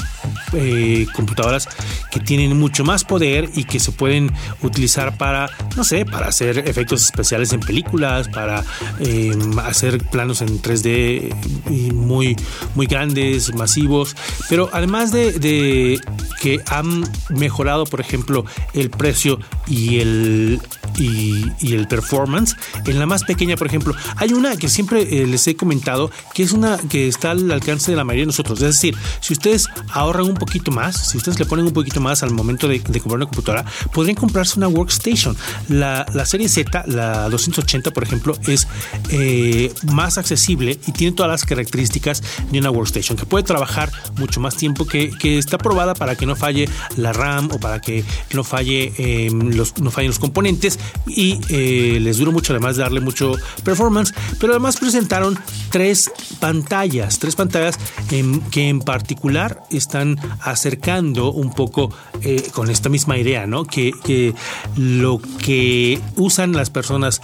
eh, 0.54 1.06
computadoras 1.14 1.68
que 2.10 2.20
tienen 2.20 2.58
mucho 2.58 2.84
más 2.86 3.04
poder 3.04 3.50
y 3.56 3.66
que 3.66 3.80
se 3.80 3.92
pueden 3.92 4.32
utilizar 4.62 5.18
para, 5.18 5.50
no 5.76 5.84
sé, 5.84 6.06
para 6.06 6.28
hacer 6.28 6.60
efectos 6.60 7.04
especiales 7.04 7.52
en 7.52 7.60
películas, 7.60 8.30
para 8.30 8.64
em, 9.00 9.60
hacer 9.60 10.00
planos 10.00 10.42
en 10.42 10.62
3D 10.62 11.94
muy, 11.94 12.36
muy 12.76 12.86
grandes, 12.86 13.54
masivos. 13.54 14.16
Pero 14.50 14.70
además 14.72 15.12
de, 15.12 16.00
que 16.42 16.62
han 16.68 17.04
mejorado, 17.30 17.86
por 17.86 18.00
ejemplo, 18.00 18.46
el 18.74 18.90
precio 18.90 19.40
y 19.68 20.00
el, 20.00 20.62
y, 20.98 21.52
y 21.60 21.74
el 21.74 21.88
performance, 21.88 22.56
en 22.86 23.00
la 23.00 23.06
más 23.06 23.24
pequeña, 23.24 23.58
por 23.58 23.68
ejemplo, 23.68 23.94
hay 24.16 24.32
una 24.34 24.45
que 24.56 24.70
siempre 24.70 25.02
eh, 25.02 25.28
les 25.28 25.48
he 25.48 25.56
comentado 25.56 26.12
que 26.34 26.44
es 26.44 26.52
una 26.52 26.78
que 26.78 27.08
está 27.08 27.32
al 27.32 27.52
alcance 27.52 27.92
de 27.92 27.98
la 27.98 28.04
mayoría 28.04 28.24
de 28.24 28.28
nosotros. 28.28 28.62
Es 28.62 28.76
decir, 28.76 28.96
si 29.20 29.34
ustedes 29.34 29.68
ahorran 29.90 30.28
un 30.28 30.36
poquito 30.36 30.72
más, 30.72 31.10
si 31.10 31.18
ustedes 31.18 31.40
le 31.40 31.46
ponen 31.46 31.66
un 31.66 31.74
poquito 31.74 32.00
más 32.02 32.24
al 32.24 32.32
momento 32.32 32.68
de, 32.68 32.82
comprar 32.82 33.16
una 33.16 33.26
computadora, 33.26 33.66
podrían 33.94 34.16
comprarse 34.16 34.58
una 34.58 34.68
workstation. 34.68 35.36
La, 35.70 36.06
serie 36.26 36.50
Z, 36.50 36.86
la 36.88 37.30
280, 37.30 37.92
por 37.92 38.04
ejemplo, 38.04 38.38
es 38.48 38.68
eh, 39.10 39.74
más 39.92 40.18
accesible 40.18 40.80
y 40.88 40.92
tiene 40.92 41.16
todas 41.16 41.32
las 41.32 41.46
características 41.46 42.22
de 42.52 42.60
una 42.60 42.72
workstation, 42.72 43.18
que 43.18 43.26
puede 43.26 43.44
trabajar 43.44 43.92
mucho 44.18 44.40
más 44.40 44.56
tiempo, 44.56 44.86
que, 44.86 45.14
está 45.36 45.58
probada 45.58 45.96
para 45.96 46.16
que 46.16 46.26
no 46.26 46.36
falle 46.36 46.70
la 46.98 47.12
RAM 47.12 47.50
o 47.52 47.60
para 47.60 47.82
que 47.82 48.04
no 48.34 48.44
falle 48.44 48.94
em, 48.98 49.56
los, 49.56 49.78
no 49.80 49.92
fallen 49.92 50.10
los 50.10 50.20
componentes 50.20 50.80
y 51.08 51.40
eh, 51.50 52.00
les 52.00 52.18
dura 52.18 52.32
mucho 52.32 52.54
además 52.54 52.78
de 52.78 52.84
darle 52.84 53.02
mucho 53.02 53.34
performance 53.64 54.14
pero 54.40 54.54
además 54.54 54.78
presentaron 54.78 55.38
tres 55.70 56.12
pantallas, 56.40 57.20
tres 57.20 57.36
pantallas 57.36 57.78
que 58.10 58.70
en 58.70 58.80
particular 58.80 59.64
están 59.70 60.18
acercando 60.42 61.32
un 61.32 61.54
poco 61.54 61.94
eh, 62.22 62.44
con 62.54 62.70
esta 62.70 62.90
misma 62.90 63.18
idea, 63.18 63.48
¿no? 63.48 63.66
Que, 63.66 63.92
que 64.04 64.34
lo 64.76 65.20
que 65.20 66.00
usan 66.16 66.54
las 66.54 66.70
personas 66.70 67.22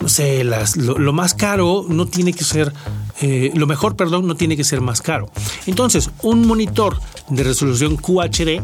no 0.00 0.08
sé, 0.08 0.44
las, 0.44 0.76
lo, 0.76 1.12
más 1.12 1.34
caro 1.34 1.84
no 1.86 2.06
tiene 2.06 2.32
que 2.32 2.42
ser, 2.42 2.72
eh, 3.20 3.52
lo 3.54 3.66
mejor, 3.66 3.96
perdón, 3.96 4.26
no 4.26 4.34
tiene 4.34 4.56
que 4.56 4.64
ser 4.64 4.80
más 4.80 5.02
caro. 5.02 5.30
Entonces, 5.66 6.10
un 6.22 6.46
monitor 6.46 6.98
de 7.28 7.44
resolución 7.44 7.96
QHD 7.96 8.62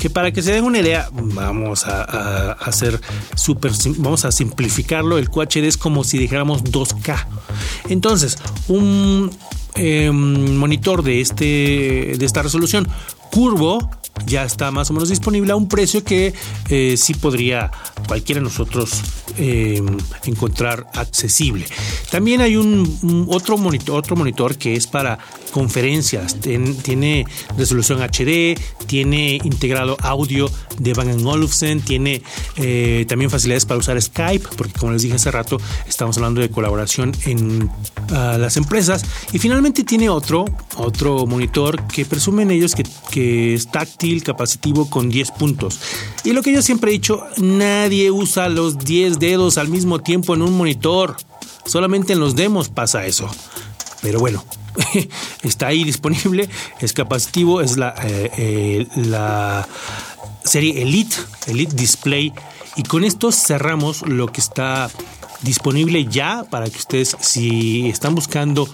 que 0.00 0.08
para 0.08 0.32
que 0.32 0.42
se 0.42 0.52
den 0.52 0.64
una 0.64 0.78
idea, 0.78 1.10
vamos 1.12 1.86
a, 1.86 2.52
hacer 2.52 2.98
super, 3.34 3.70
vamos 3.98 4.24
a 4.24 4.32
simplificarlo. 4.32 5.18
El 5.18 5.28
QHD 5.28 5.64
es 5.64 5.76
como 5.76 6.04
si 6.04 6.16
dijéramos 6.16 6.64
2K. 6.64 7.26
Entonces, 7.90 8.38
un 8.68 9.30
em, 9.74 10.56
monitor 10.56 11.02
de, 11.02 11.20
este, 11.20 12.14
de 12.16 12.24
esta 12.24 12.42
resolución 12.42 12.88
curvo 13.30 13.90
ya 14.26 14.44
está 14.44 14.70
más 14.70 14.90
o 14.90 14.94
menos 14.94 15.08
disponible 15.08 15.52
a 15.52 15.56
un 15.56 15.68
precio 15.68 16.04
que 16.04 16.34
eh, 16.68 16.96
sí 16.96 17.14
podría 17.14 17.70
cualquiera 18.06 18.40
de 18.40 18.44
nosotros 18.44 19.02
eh, 19.36 19.82
encontrar 20.24 20.86
accesible. 20.94 21.66
También 22.10 22.40
hay 22.40 22.56
un, 22.56 23.26
otro, 23.28 23.56
monitor, 23.56 23.96
otro 23.98 24.16
monitor 24.16 24.56
que 24.56 24.74
es 24.74 24.86
para 24.86 25.18
conferencias, 25.52 26.36
tiene 26.40 27.26
resolución 27.56 28.00
HD, 28.02 28.58
tiene 28.86 29.40
integrado 29.42 29.96
audio 30.00 30.50
de 30.78 30.94
Bang 30.94 31.26
Olufsen, 31.26 31.80
tiene 31.80 32.22
eh, 32.56 33.04
también 33.08 33.30
facilidades 33.30 33.66
para 33.66 33.78
usar 33.78 34.00
Skype, 34.00 34.48
porque 34.56 34.78
como 34.78 34.92
les 34.92 35.02
dije 35.02 35.14
hace 35.14 35.30
rato, 35.30 35.58
estamos 35.88 36.16
hablando 36.16 36.40
de 36.40 36.50
colaboración 36.50 37.12
en 37.24 37.70
las 38.10 38.56
empresas. 38.56 39.04
Y 39.32 39.38
finalmente 39.38 39.84
tiene 39.84 40.08
otro, 40.08 40.44
otro 40.76 41.26
monitor 41.26 41.86
que 41.86 42.04
presumen 42.04 42.50
ellos 42.50 42.74
que, 42.74 42.84
que 43.10 43.54
es 43.54 43.70
capacitivo 44.22 44.88
con 44.90 45.08
10 45.08 45.30
puntos. 45.32 45.80
Y 46.24 46.32
lo 46.32 46.42
que 46.42 46.52
yo 46.52 46.62
siempre 46.62 46.90
he 46.90 46.94
dicho, 46.94 47.22
nadie 47.36 48.10
usa 48.10 48.48
los 48.48 48.78
10 48.78 49.18
dedos 49.18 49.58
al 49.58 49.68
mismo 49.68 50.00
tiempo 50.00 50.34
en 50.34 50.42
un 50.42 50.56
monitor. 50.56 51.16
Solamente 51.64 52.12
en 52.12 52.20
los 52.20 52.36
demos 52.36 52.68
pasa 52.68 53.06
eso. 53.06 53.30
Pero 54.02 54.18
bueno, 54.18 54.44
está 55.42 55.68
ahí 55.68 55.84
disponible, 55.84 56.48
es 56.80 56.92
capacitivo, 56.92 57.60
es 57.60 57.76
la, 57.76 57.94
eh, 58.02 58.30
eh, 58.36 58.86
la 58.96 59.68
serie 60.44 60.82
Elite, 60.82 61.16
Elite 61.46 61.74
Display. 61.76 62.32
Y 62.76 62.82
con 62.84 63.04
esto 63.04 63.32
cerramos 63.32 64.02
lo 64.02 64.28
que 64.28 64.40
está 64.40 64.90
disponible 65.42 66.04
ya 66.06 66.44
para 66.50 66.68
que 66.68 66.78
ustedes, 66.78 67.16
si 67.20 67.88
están 67.88 68.14
buscando 68.14 68.68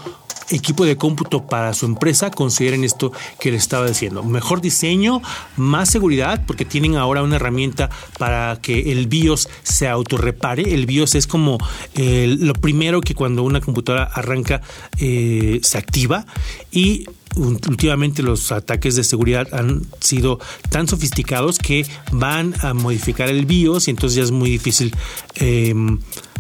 equipo 0.51 0.85
de 0.85 0.97
cómputo 0.97 1.47
para 1.47 1.75
su 1.75 1.87
empresa, 1.87 2.31
consideren 2.31 2.85
esto 2.85 3.13
que 3.41 3.51
les 3.51 3.63
estaba 3.63 3.87
diciendo. 3.87 4.23
Mejor 4.23 4.61
diseño, 4.61 5.23
más 5.57 5.91
seguridad, 5.91 6.45
porque 6.47 6.65
tienen 6.65 6.97
ahora 6.97 7.23
una 7.23 7.37
herramienta 7.37 7.91
para 8.19 8.59
que 8.61 8.93
el 8.93 9.07
BIOS 9.07 9.49
se 9.63 9.89
autorrepare. 9.89 10.75
El 10.75 10.87
BIOS 10.87 11.15
es 11.15 11.27
como 11.27 11.59
lo 11.95 12.53
primero 12.55 13.01
que 13.01 13.15
cuando 13.15 13.43
una 13.43 13.61
computadora 13.61 14.05
arranca 14.05 14.63
eh, 14.99 15.61
se 15.63 15.79
activa 15.79 16.27
y 16.71 17.07
últimamente 17.37 18.23
los 18.23 18.51
ataques 18.51 18.97
de 18.97 19.05
seguridad 19.05 19.47
han 19.53 19.83
sido 20.01 20.41
tan 20.71 20.89
sofisticados 20.89 21.59
que 21.59 21.87
van 22.13 22.55
a 22.63 22.73
modificar 22.73 23.29
el 23.29 23.45
BIOS 23.45 23.89
y 23.89 23.91
entonces 23.91 24.17
ya 24.17 24.23
es 24.23 24.31
muy 24.31 24.51
difícil 24.51 24.95
eh, 25.35 25.75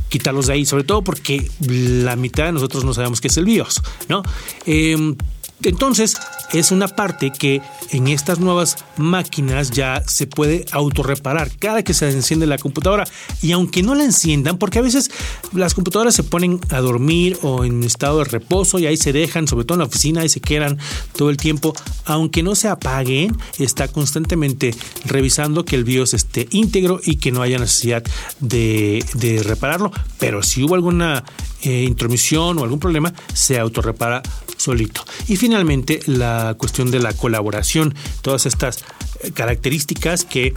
quitarlos 0.08 0.46
de 0.46 0.54
ahí, 0.54 0.66
sobre 0.66 0.84
todo 0.84 1.02
porque 1.02 1.48
la 1.60 2.16
mitad 2.16 2.46
de 2.46 2.52
nosotros 2.52 2.84
no 2.84 2.94
sabemos 2.94 3.20
qué 3.20 3.28
es 3.28 3.36
el 3.36 3.44
BIOS, 3.44 3.82
¿no? 4.08 4.22
Em, 4.66 5.16
entonces, 5.62 6.16
es 6.52 6.70
una 6.70 6.86
parte 6.86 7.32
que 7.32 7.62
en 7.90 8.08
estas 8.08 8.38
nuevas 8.38 8.76
máquinas 8.96 9.70
ya 9.70 10.02
se 10.06 10.26
puede 10.26 10.64
autorreparar 10.70 11.50
cada 11.58 11.82
que 11.82 11.94
se 11.94 12.10
enciende 12.10 12.46
la 12.46 12.58
computadora. 12.58 13.04
Y 13.42 13.52
aunque 13.52 13.82
no 13.82 13.94
la 13.94 14.04
enciendan, 14.04 14.58
porque 14.58 14.78
a 14.78 14.82
veces 14.82 15.10
las 15.52 15.75
computadoras 15.75 16.14
se 16.14 16.22
ponen 16.22 16.60
a 16.70 16.80
dormir 16.80 17.38
o 17.42 17.64
en 17.64 17.82
estado 17.82 18.18
de 18.18 18.25
reposo 18.25 18.78
y 18.78 18.86
ahí 18.86 18.96
se 18.96 19.12
dejan, 19.12 19.48
sobre 19.48 19.64
todo 19.64 19.76
en 19.76 19.80
la 19.80 19.86
oficina, 19.86 20.25
y 20.25 20.28
se 20.28 20.40
quedan 20.40 20.78
todo 21.16 21.30
el 21.30 21.36
tiempo, 21.36 21.75
aunque 22.04 22.42
no 22.42 22.54
se 22.54 22.68
apaguen, 22.68 23.36
está 23.58 23.88
constantemente 23.88 24.75
revisando 25.04 25.64
que 25.64 25.76
el 25.76 25.84
BIOS 25.84 26.14
esté 26.14 26.48
íntegro 26.50 27.00
y 27.04 27.16
que 27.16 27.32
no 27.32 27.42
haya 27.42 27.58
necesidad 27.58 28.04
de, 28.40 29.04
repararlo. 29.44 29.90
Pero 30.18 30.42
si 30.42 30.62
hubo 30.62 30.75
alguna 30.75 31.25
eh, 31.62 31.82
intromisión 31.82 32.58
o 32.58 32.62
algún 32.62 32.78
problema, 32.78 33.12
se 33.32 33.58
autorrepara 33.58 34.22
solito. 34.66 35.04
Y 35.28 35.37
finalmente, 35.37 36.00
la 36.06 36.56
cuestión 36.58 36.90
de 36.90 36.99
la 36.99 37.12
colaboración, 37.12 37.94
todas 38.23 38.46
estas 38.46 38.78
eh, 39.23 39.30
características 39.32 40.25
que 40.25 40.54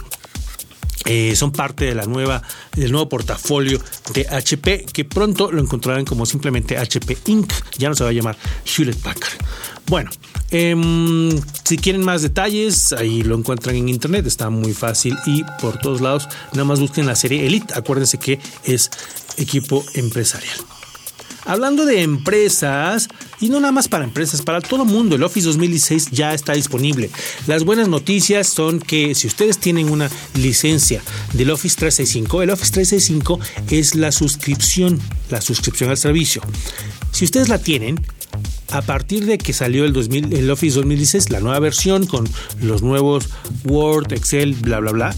eh, 1.06 1.34
son 1.34 1.52
parte 1.52 1.86
de 1.86 1.94
la 1.94 2.04
nueva, 2.04 2.42
del 2.76 2.92
nuevo 2.92 3.08
portafolio 3.08 3.80
de 4.12 4.26
HP, 4.28 4.86
que 4.92 5.04
pronto 5.04 5.50
lo 5.50 5.60
encontrarán 5.62 6.04
como 6.04 6.26
simplemente 6.26 6.76
HP 6.76 7.16
Inc. 7.26 7.52
Ya 7.78 7.88
no 7.88 7.94
se 7.94 8.04
va 8.04 8.10
a 8.10 8.12
llamar 8.12 8.36
Hewlett 8.66 8.98
Packard. 8.98 9.38
Bueno, 9.86 10.10
em, 10.50 11.30
si 11.64 11.78
quieren 11.78 12.04
más 12.04 12.22
detalles, 12.22 12.92
ahí 12.92 13.22
lo 13.22 13.36
encuentran 13.36 13.76
en 13.76 13.88
internet, 13.88 14.26
está 14.26 14.50
muy 14.50 14.74
fácil 14.74 15.16
y 15.26 15.42
por 15.60 15.78
todos 15.78 16.00
lados, 16.00 16.28
nada 16.52 16.64
más 16.64 16.80
busquen 16.80 17.06
la 17.06 17.16
serie 17.16 17.46
Elite, 17.46 17.74
acuérdense 17.74 18.18
que 18.18 18.38
es 18.64 18.90
equipo 19.36 19.84
empresarial. 19.94 20.58
Hablando 21.50 21.84
de 21.84 22.02
empresas, 22.02 23.08
y 23.40 23.48
no 23.48 23.58
nada 23.58 23.72
más 23.72 23.88
para 23.88 24.04
empresas, 24.04 24.40
para 24.40 24.60
todo 24.60 24.84
mundo, 24.84 25.16
el 25.16 25.24
Office 25.24 25.48
2016 25.48 26.12
ya 26.12 26.32
está 26.32 26.52
disponible. 26.52 27.10
Las 27.48 27.64
buenas 27.64 27.88
noticias 27.88 28.46
son 28.46 28.78
que 28.78 29.16
si 29.16 29.26
ustedes 29.26 29.58
tienen 29.58 29.90
una 29.90 30.08
licencia 30.34 31.02
del 31.32 31.50
Office 31.50 31.74
365, 31.76 32.42
el 32.42 32.50
Office 32.50 32.70
365 32.70 33.40
es 33.68 33.96
la 33.96 34.12
suscripción, 34.12 35.00
la 35.28 35.40
suscripción 35.40 35.90
al 35.90 35.96
servicio. 35.96 36.40
Si 37.10 37.24
ustedes 37.24 37.48
la 37.48 37.58
tienen, 37.58 38.00
a 38.70 38.82
partir 38.82 39.26
de 39.26 39.36
que 39.36 39.52
salió 39.52 39.84
el, 39.84 39.92
2000, 39.92 40.32
el 40.32 40.50
Office 40.52 40.76
2016, 40.76 41.30
la 41.30 41.40
nueva 41.40 41.58
versión 41.58 42.06
con 42.06 42.28
los 42.62 42.82
nuevos 42.82 43.28
Word, 43.64 44.12
Excel, 44.12 44.54
bla, 44.54 44.78
bla, 44.78 44.92
bla, 44.92 45.16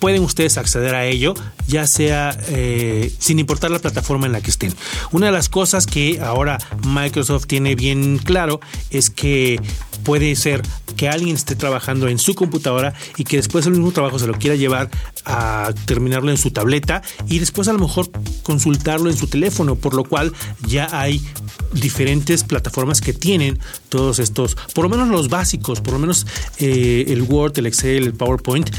pueden 0.00 0.22
ustedes 0.22 0.58
acceder 0.58 0.94
a 0.94 1.06
ello, 1.06 1.34
ya 1.68 1.86
sea 1.86 2.36
eh, 2.48 3.12
sin 3.18 3.38
importar 3.38 3.70
la 3.70 3.78
plataforma 3.78 4.26
en 4.26 4.32
la 4.32 4.40
que 4.40 4.50
estén. 4.50 4.74
Una 5.12 5.26
de 5.26 5.32
las 5.32 5.48
cosas 5.48 5.86
que 5.86 6.20
ahora 6.20 6.58
Microsoft 6.84 7.46
tiene 7.46 7.76
bien 7.76 8.18
claro 8.18 8.60
es 8.90 9.10
que 9.10 9.60
puede 10.02 10.34
ser 10.34 10.62
que 10.96 11.08
alguien 11.08 11.36
esté 11.36 11.54
trabajando 11.54 12.08
en 12.08 12.18
su 12.18 12.34
computadora 12.34 12.94
y 13.16 13.24
que 13.24 13.36
después 13.36 13.66
el 13.66 13.72
mismo 13.72 13.92
trabajo 13.92 14.18
se 14.18 14.26
lo 14.26 14.34
quiera 14.34 14.56
llevar 14.56 14.90
a 15.24 15.72
terminarlo 15.84 16.30
en 16.30 16.38
su 16.38 16.50
tableta 16.50 17.02
y 17.28 17.38
después 17.38 17.68
a 17.68 17.72
lo 17.72 17.78
mejor 17.78 18.10
consultarlo 18.42 19.10
en 19.10 19.16
su 19.16 19.26
teléfono, 19.26 19.76
por 19.76 19.94
lo 19.94 20.04
cual 20.04 20.32
ya 20.66 20.88
hay 20.90 21.22
diferentes 21.72 22.44
plataformas 22.44 23.00
que 23.00 23.12
tienen 23.12 23.58
todos 23.88 24.18
estos, 24.18 24.56
por 24.74 24.84
lo 24.84 24.88
menos 24.88 25.08
los 25.08 25.28
básicos, 25.28 25.80
por 25.80 25.94
lo 25.94 25.98
menos 25.98 26.26
eh, 26.58 27.04
el 27.08 27.22
Word, 27.22 27.58
el 27.58 27.66
Excel, 27.66 28.04
el 28.04 28.14
PowerPoint, 28.14 28.70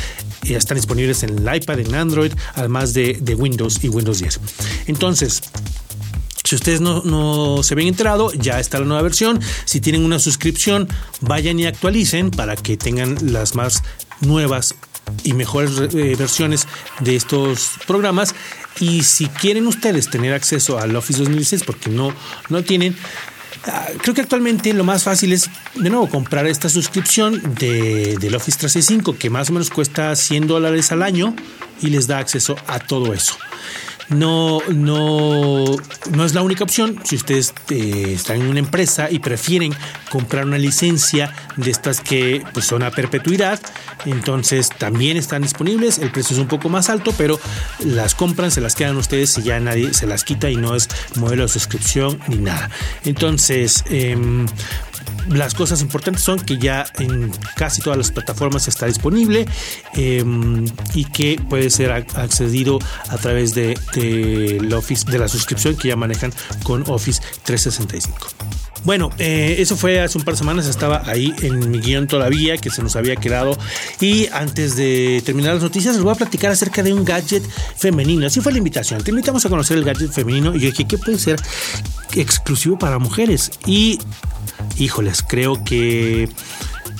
ya 0.44 0.58
están 0.58 0.76
disponibles 0.76 1.24
en 1.24 1.40
el 1.40 1.56
iPad, 1.56 1.80
en 1.80 1.96
Android, 1.96 2.34
además 2.56 2.94
de, 2.94 3.18
de 3.22 3.36
Windows 3.36 3.84
y 3.84 3.90
Windows 3.90 4.20
10. 4.20 4.40
Entonces, 4.88 5.42
si 6.52 6.56
ustedes 6.56 6.82
no, 6.82 7.64
se 7.64 7.76
ven 7.76 7.88
enterado, 7.88 8.34
ya 8.34 8.60
está 8.60 8.78
la 8.80 8.86
nueva 8.86 9.04
versión. 9.04 9.40
Si 9.64 9.80
tienen 9.80 10.04
una 10.04 10.20
suscripción, 10.20 10.90
vayan 11.22 11.58
y 11.62 11.66
actualicen 11.66 12.30
para 12.30 12.58
que 12.58 12.76
tengan 12.76 13.18
las 13.32 13.56
más 13.56 13.84
nuevas 14.20 14.76
y 15.24 15.34
mejores 15.34 15.72
eh, 15.94 16.16
versiones 16.18 16.68
de 17.00 17.16
estos 17.16 17.72
programas. 17.88 18.36
Y 18.80 19.04
si 19.04 19.28
quieren 19.28 19.68
ustedes 19.68 20.10
tener 20.10 20.34
acceso 20.34 20.80
al 20.80 20.96
Office 20.96 21.20
2016, 21.20 21.64
porque 21.64 21.90
no, 21.90 22.14
no 22.50 22.64
tienen, 22.64 22.96
ah, 23.66 23.88
creo 24.02 24.14
que 24.14 24.22
actualmente 24.22 24.74
lo 24.74 24.84
más 24.84 25.04
fácil 25.04 25.34
es, 25.34 25.50
de 25.76 25.90
nuevo, 25.90 26.10
comprar 26.10 26.48
esta 26.48 26.70
suscripción 26.70 27.56
de, 27.56 28.18
del 28.18 28.36
Office 28.36 28.58
365, 28.58 29.18
que 29.18 29.30
más 29.30 29.50
o 29.50 29.54
menos 29.54 29.70
cuesta 29.70 30.16
100 30.16 30.48
dólares 30.48 30.92
al 30.92 31.04
año 31.04 31.36
y 31.82 31.88
les 31.88 32.08
da 32.08 32.20
acceso 32.20 32.56
a 32.68 32.80
todo 32.80 33.14
eso 33.14 33.36
no, 34.12 34.60
no, 34.70 35.66
no 36.12 36.26
es 36.26 36.34
la 36.34 36.42
única 36.42 36.64
opción. 36.64 37.00
Si 37.04 37.16
ustedes 37.16 37.54
eh, 37.70 38.14
están 38.14 38.42
en 38.42 38.48
una 38.48 38.60
empresa 38.60 39.10
y 39.10 39.20
prefieren 39.20 39.74
comprar 40.10 40.46
una 40.46 40.58
licencia 40.58 41.34
de 41.56 41.72
estas 41.72 42.02
que 42.02 42.44
pues, 42.54 42.66
son 42.66 42.84
a 42.84 42.92
perpetuidad, 42.92 43.60
entonces 44.06 44.70
también 44.70 45.18
están 45.18 45.42
disponibles. 45.42 46.00
El 46.00 46.12
precio 46.12 46.36
es 46.36 46.42
un 46.42 46.48
poco 46.48 46.70
más 46.70 46.90
alto, 46.90 47.14
pero 47.18 47.40
las 47.80 48.16
compran, 48.16 48.52
se 48.52 48.62
las 48.62 48.76
quedan 48.76 48.98
ustedes 48.98 49.38
y 49.38 49.44
ya 49.44 49.60
nadie 49.60 49.94
se 49.94 50.08
las 50.08 50.24
quita 50.24 50.50
y 50.50 50.58
no 50.58 50.76
es 50.76 50.90
modelo 51.16 51.44
de 51.44 51.50
suscripción 51.50 52.20
ni 52.28 52.38
nada. 52.38 52.70
Entonces, 53.04 53.84
em, 53.90 54.46
las 55.30 55.54
cosas 55.54 55.82
importantes 55.82 56.24
son 56.24 56.40
que 56.40 56.58
ya 56.58 56.86
en 57.00 57.32
casi 57.56 57.82
todas 57.82 57.98
las 57.98 58.12
plataformas 58.12 58.68
está 58.68 58.86
disponible 58.86 59.46
em, 59.94 60.66
y 60.94 61.06
que 61.06 61.40
puede 61.50 61.70
ser 61.70 61.92
accedido 61.92 62.80
a 63.10 63.18
través 63.18 63.54
de, 63.54 63.78
Office, 64.76 65.10
de 65.10 65.20
la 65.20 65.28
suscripción 65.28 65.76
que 65.76 65.90
ya 65.90 65.96
manejan 65.96 66.34
con 66.64 66.84
Office 66.88 67.22
365. 67.44 68.28
Bueno, 68.84 69.12
eh, 69.20 69.58
eso 69.60 69.78
fue 69.78 70.02
hace 70.02 70.18
un 70.18 70.24
par 70.24 70.34
de 70.34 70.40
semanas, 70.40 70.66
estaba 70.66 71.04
ahí 71.06 71.34
en 71.42 71.70
mi 71.70 71.80
guion 71.80 72.08
todavía, 72.08 72.58
que 72.58 72.72
se 72.72 72.82
nos 72.82 72.96
había 72.96 73.16
quedado. 73.16 73.56
Y 74.00 74.28
antes 74.32 74.76
de 74.76 75.22
terminar 75.24 75.54
las 75.54 75.64
noticias, 75.64 75.94
les 75.94 76.04
voy 76.04 76.14
a 76.14 76.16
platicar 76.16 76.52
acerca 76.52 76.82
de 76.82 76.92
un 76.92 77.06
gadget 77.06 77.44
femenino. 77.78 78.26
Así 78.26 78.42
fue 78.42 78.52
la 78.52 78.58
invitación. 78.58 79.04
Te 79.04 79.12
invitamos 79.12 79.46
a 79.46 79.50
conocer 79.50 79.78
el 79.78 79.84
gadget 79.84 80.12
femenino. 80.12 80.56
Y 80.56 80.62
yo 80.62 80.72
dije, 80.72 80.86
¿qué 80.86 80.98
puede 80.98 81.20
ser 81.20 81.40
exclusivo 82.16 82.80
para 82.80 82.98
mujeres? 82.98 83.52
Y, 83.68 84.00
híjoles, 84.78 85.24
creo 85.28 85.64
que 85.64 86.30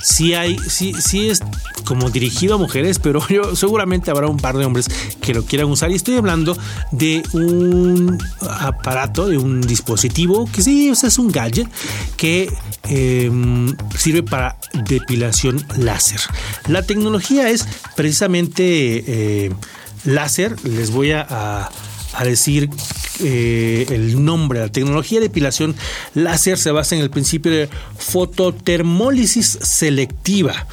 sí 0.02 0.34
hay, 0.34 0.58
sí, 0.58 0.92
sí 0.94 1.30
es 1.30 1.40
como 1.84 2.10
dirigido 2.10 2.54
a 2.54 2.58
mujeres, 2.58 2.98
pero 2.98 3.20
seguramente 3.54 4.10
habrá 4.10 4.28
un 4.28 4.36
par 4.36 4.56
de 4.56 4.64
hombres 4.64 4.86
que 5.20 5.34
lo 5.34 5.44
quieran 5.44 5.70
usar. 5.70 5.90
Y 5.90 5.94
estoy 5.94 6.16
hablando 6.16 6.56
de 6.90 7.22
un 7.32 8.18
aparato, 8.40 9.28
de 9.28 9.38
un 9.38 9.60
dispositivo 9.60 10.48
que 10.52 10.62
sí 10.62 10.88
es 10.88 11.18
un 11.18 11.30
gadget 11.30 11.68
que 12.16 12.52
em, 12.84 13.76
sirve 13.96 14.22
para 14.22 14.56
depilación 14.72 15.64
láser. 15.76 16.20
La 16.68 16.82
tecnología 16.82 17.50
es 17.50 17.66
precisamente 17.96 19.44
eh, 19.46 19.52
láser. 20.04 20.56
Les 20.64 20.90
voy 20.90 21.12
a 21.12 21.68
decir 22.24 22.70
eh, 23.20 23.86
el 23.90 24.24
nombre. 24.24 24.60
La 24.60 24.68
tecnología 24.68 25.20
de 25.20 25.28
depilación 25.28 25.74
láser 26.14 26.58
se 26.58 26.70
basa 26.70 26.94
en 26.94 27.02
el 27.02 27.10
principio 27.10 27.52
de 27.52 27.68
fototermólisis 27.98 29.58
selectiva. 29.62 30.66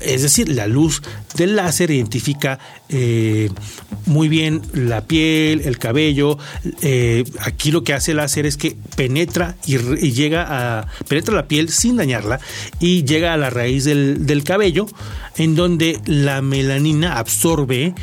Es 0.00 0.22
decir, 0.22 0.48
la 0.48 0.66
luz 0.66 1.02
del 1.36 1.56
láser 1.56 1.90
identifica 1.90 2.58
eh, 2.88 3.50
muy 4.06 4.28
bien 4.28 4.62
la 4.72 5.02
piel, 5.06 5.62
el 5.64 5.78
cabello. 5.78 6.38
Eh, 6.82 7.24
aquí 7.40 7.70
lo 7.70 7.84
que 7.84 7.94
hace 7.94 8.10
el 8.10 8.18
láser 8.18 8.46
es 8.46 8.56
que 8.56 8.76
penetra 8.96 9.56
y, 9.66 9.78
llega 10.12 10.46
a. 10.48 10.86
penetra 11.08 11.34
la 11.34 11.48
piel 11.48 11.70
sin 11.70 11.96
dañarla 11.96 12.40
y 12.80 13.04
llega 13.04 13.32
a 13.32 13.36
la 13.36 13.50
raíz 13.50 13.84
del 13.84 14.44
cabello, 14.44 14.86
en 15.36 15.54
donde 15.54 16.00
la 16.06 16.42
melanina 16.42 17.18
absorbe 17.18 17.94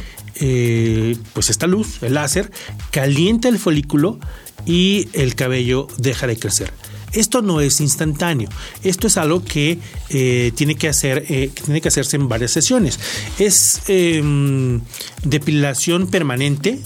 eh, 0.41 1.15
pues 1.33 1.49
esta 1.49 1.67
luz, 1.67 2.01
el 2.01 2.15
láser, 2.15 2.51
calienta 2.91 3.47
el 3.47 3.59
folículo 3.59 4.19
y 4.65 5.07
el 5.13 5.35
cabello 5.35 5.87
deja 5.97 6.27
de 6.27 6.37
crecer. 6.37 6.73
Esto 7.13 7.41
no 7.41 7.61
es 7.61 7.81
instantáneo. 7.81 8.49
Esto 8.83 9.07
es 9.07 9.17
algo 9.17 9.43
que 9.43 9.77
eh, 10.09 10.51
tiene 10.55 10.75
que 10.75 10.87
hacer, 10.87 11.25
eh, 11.29 11.51
tiene 11.53 11.81
que 11.81 11.89
hacerse 11.89 12.15
en 12.15 12.27
varias 12.27 12.51
sesiones. 12.51 12.99
Es 13.37 13.81
em, 13.87 14.81
depilación 15.23 16.07
permanente, 16.07 16.79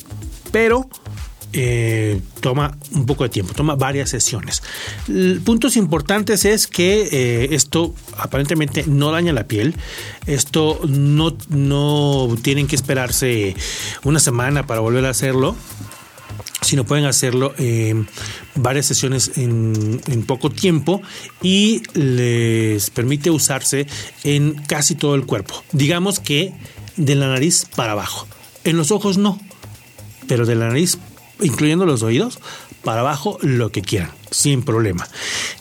pero 0.51 0.89
eh, 1.57 2.19
toma 2.41 2.77
un 2.91 3.05
poco 3.05 3.23
de 3.23 3.29
tiempo, 3.29 3.53
toma 3.53 3.75
varias 3.75 4.09
sesiones. 4.09 4.61
Puntos 5.45 5.77
importantes 5.77 6.43
es 6.43 6.67
que 6.67 7.07
eh, 7.09 7.47
esto 7.51 7.95
aparentemente 8.17 8.83
no 8.87 9.09
daña 9.11 9.31
la 9.31 9.47
piel, 9.47 9.73
esto 10.27 10.81
no, 10.85 11.37
no 11.47 12.35
tienen 12.41 12.67
que 12.67 12.75
esperarse 12.75 13.55
una 14.03 14.19
semana 14.19 14.67
para 14.67 14.81
volver 14.81 15.05
a 15.05 15.09
hacerlo 15.09 15.55
sino 16.61 16.83
pueden 16.83 17.05
hacerlo 17.05 17.53
en 17.59 18.07
varias 18.55 18.87
sesiones 18.87 19.37
en, 19.37 20.01
en, 20.07 20.23
poco 20.23 20.49
tiempo 20.49 20.99
y 21.43 21.83
les 21.93 22.89
permite 22.89 23.29
usarse 23.29 23.85
en 24.23 24.55
casi 24.67 24.95
todo 24.95 25.13
el 25.13 25.27
cuerpo. 25.27 25.63
Digamos 25.73 26.19
que 26.19 26.53
de 26.97 27.13
la 27.13 27.27
nariz 27.27 27.67
para 27.75 27.91
abajo. 27.91 28.27
En 28.63 28.77
los 28.77 28.89
ojos 28.89 29.19
no, 29.19 29.39
pero 30.27 30.47
de 30.47 30.55
la 30.55 30.69
nariz 30.69 30.97
incluyendo 31.41 31.85
los 31.85 32.03
oídos, 32.03 32.39
para 32.83 33.01
abajo 33.01 33.37
lo 33.41 33.71
que 33.71 33.81
quieran, 33.81 34.11
sin 34.29 34.61
problema. 34.61 35.07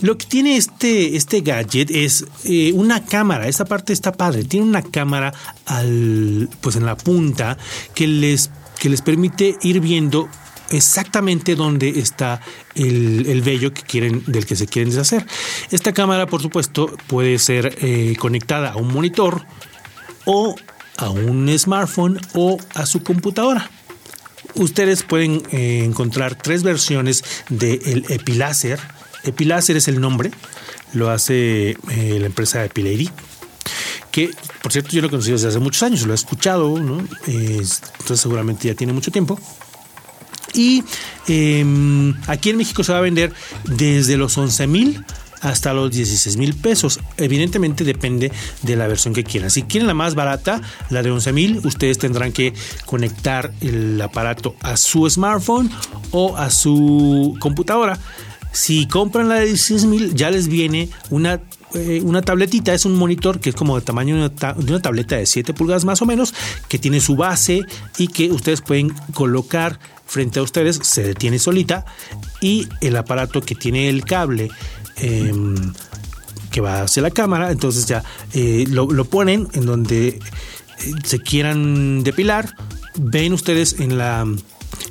Lo 0.01 0.19
que 0.19 0.27
tiene 0.27 0.57
este, 0.57 1.17
este 1.17 1.41
gadget 1.41 1.91
es 1.91 2.27
eh, 2.45 2.73
una 2.75 3.05
cámara, 3.05 3.49
esta 3.49 3.65
parte 3.65 3.93
está 3.93 4.13
padre, 4.13 4.45
tiene 4.45 4.67
una 4.67 4.83
cámara 4.83 5.33
al, 5.67 6.49
pues 6.61 6.77
en 6.77 6.85
la 6.85 6.97
punta 6.97 7.57
que 7.95 8.07
les, 8.07 8.51
que 8.79 8.91
les 8.91 9.01
permite 9.01 9.57
ir 9.63 9.81
viendo 9.81 10.29
exactamente 10.71 11.55
dónde 11.57 11.89
está 11.89 12.41
el, 12.75 13.43
vello 13.43 13.73
que 13.73 13.83
quieren, 13.83 14.23
del 14.27 14.45
que 14.45 14.55
se 14.55 14.67
quieren 14.67 14.91
deshacer. 14.91 15.27
Esta 15.71 15.93
cámara, 15.93 16.27
por 16.27 16.43
supuesto, 16.43 16.95
puede 17.07 17.39
ser 17.39 17.79
eh, 17.81 18.17
conectada 18.19 18.73
a 18.73 18.77
un 18.77 18.93
monitor 18.93 19.47
o 20.27 20.55
a 20.99 21.09
un 21.11 21.51
smartphone 21.59 22.21
o 22.35 22.59
a 22.75 22.87
su 22.87 23.03
computadora 23.03 23.71
ustedes 24.55 25.03
pueden 25.03 25.43
eh, 25.53 25.85
encontrar 25.85 26.37
tres 26.37 26.63
versiones 26.63 27.25
del 27.49 28.05
Epilaser. 28.09 28.79
Epilaser 29.25 29.77
es 29.77 29.89
el 29.89 30.01
nombre, 30.01 30.31
lo 30.93 31.11
hace 31.11 31.71
eh, 31.71 31.77
la 32.19 32.27
empresa 32.27 32.65
Epilady 32.65 33.11
que 34.11 34.31
por 34.63 34.71
cierto 34.71 34.91
yo 34.91 35.01
lo 35.01 35.09
he 35.09 35.11
conocido 35.11 35.35
desde 35.35 35.49
hace 35.49 35.59
muchos 35.59 35.83
años, 35.83 36.07
lo 36.07 36.13
he 36.13 36.15
escuchado, 36.15 36.79
¿no? 36.79 37.05
entonces 37.27 38.21
seguramente 38.21 38.69
ya 38.69 38.75
tiene 38.75 38.93
mucho 38.93 39.11
tiempo. 39.11 39.37
Y 40.55 40.85
em, 41.27 42.15
aquí 42.29 42.51
en 42.51 42.57
México 42.57 42.85
se 42.85 42.93
va 42.93 42.99
a 42.99 43.01
vender 43.01 43.33
desde 43.65 44.17
los 44.17 44.39
11 44.39 44.67
mil 44.69 45.05
hasta 45.45 45.75
los 45.75 45.91
16 45.93 46.37
mil 46.39 46.55
pesos. 46.55 47.01
Evidentemente 47.19 47.85
depende 47.85 48.33
de 48.63 48.77
la 48.77 48.89
versión 48.89 49.15
que 49.15 49.25
quieran. 49.25 49.51
Si 49.51 49.63
quieren 49.63 49.87
la 49.87 49.95
más 49.95 50.15
barata, 50.15 50.63
la 50.91 51.03
de 51.03 51.11
11 51.11 51.33
mil, 51.33 51.61
ustedes 51.65 51.99
tendrán 51.99 52.33
que 52.33 52.55
conectar 52.87 53.53
el 53.61 54.01
aparato 54.01 54.57
a 54.63 54.77
su 54.77 55.09
smartphone 55.09 55.71
o 56.11 56.37
a 56.37 56.51
su 56.51 57.37
computadora. 57.41 57.99
Si 58.53 58.89
compran 58.89 59.29
la 59.29 59.37
de 59.37 59.47
16 59.47 59.85
mil, 59.85 60.15
ya 60.15 60.31
les 60.31 60.49
viene 60.49 60.89
una 61.11 61.41
eh, 61.75 62.01
una 62.05 62.23
tabletita, 62.23 62.73
es 62.73 62.85
un 62.85 62.95
monitor 62.95 63.41
que 63.41 63.51
es 63.51 63.57
como 63.57 63.75
de 63.75 63.85
tamaño 63.85 64.15
de 64.15 64.21
una, 64.27 64.53
de 64.53 64.73
una, 64.73 64.81
tableta 64.81 65.17
de 65.17 65.27
7 65.27 65.55
pulgadas 65.55 65.85
más 65.85 66.01
o 66.03 66.07
menos, 66.07 66.33
que 66.69 66.79
tiene 66.79 67.01
su 67.01 67.17
base 67.17 67.63
y 67.99 68.07
que 68.07 68.31
ustedes 68.31 68.61
pueden 68.61 68.91
colocar 69.13 69.81
frente 70.07 70.39
a 70.39 70.43
ustedes, 70.43 70.79
se 70.85 71.03
detiene 71.03 71.41
solita 71.41 71.85
y 72.41 72.69
el 72.81 72.97
aparato 72.97 73.41
que 73.41 73.57
tiene 73.57 73.89
el 73.89 74.05
cable 74.05 74.51
Em, 74.97 75.73
que 76.51 76.61
va 76.61 76.83
hacia 76.83 77.03
la 77.03 77.11
cámara, 77.11 77.51
entonces 77.51 77.87
ya 77.87 78.05
eh, 78.33 78.65
lo, 78.69 79.05
ponen 79.07 79.49
en 79.55 79.67
donde 79.67 80.07
eh, 80.07 80.21
se 81.03 81.19
quieran 81.19 82.05
depilar, 82.05 82.55
ven 82.97 83.33
ustedes 83.33 83.81
en 83.81 83.99
la 83.99 84.25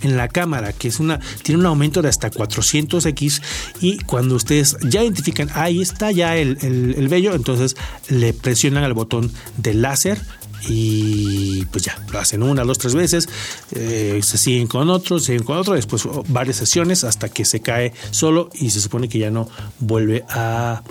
en 0.02 0.18
la 0.18 0.28
cámara, 0.28 0.74
que 0.74 0.90
es 0.90 1.00
una, 1.00 1.20
tiene 1.44 1.62
un 1.62 1.66
aumento 1.66 2.02
de 2.02 2.10
hasta 2.10 2.30
400x 2.30 3.42
y 3.80 4.00
cuando 4.00 4.36
ustedes 4.36 4.78
ya 4.82 5.02
identifican, 5.02 5.50
ahí 5.54 5.82
está 5.82 6.12
ya 6.12 6.36
el, 6.36 6.58
el, 6.62 7.08
vello, 7.08 7.34
entonces 7.34 7.76
le 8.10 8.34
presionan 8.34 8.84
al 8.84 8.94
botón 8.94 9.32
de 9.58 9.74
láser 9.74 10.20
y 10.68 11.66
pues 11.66 11.84
ya, 11.84 11.98
lo 12.12 12.20
hacen 12.20 12.44
una, 12.44 12.64
dos, 12.64 12.78
tres 12.78 12.96
veces, 12.96 13.30
eh, 13.72 14.20
se 14.24 14.38
siguen 14.38 14.68
con 14.68 14.90
otro, 14.90 15.20
siguen 15.20 15.44
con 15.44 15.58
otro, 15.58 15.74
después 15.74 16.04
varias 16.28 16.58
sesiones 16.58 17.04
hasta 17.04 17.30
que 17.30 17.46
se 17.46 17.62
cae 17.62 17.94
solo 18.12 18.50
y 18.54 18.70
se 18.70 18.82
supone 18.82 19.10
que 19.10 19.20
ya 19.20 19.32
no 19.32 19.48
vuelve 19.80 20.24
a... 20.30 20.84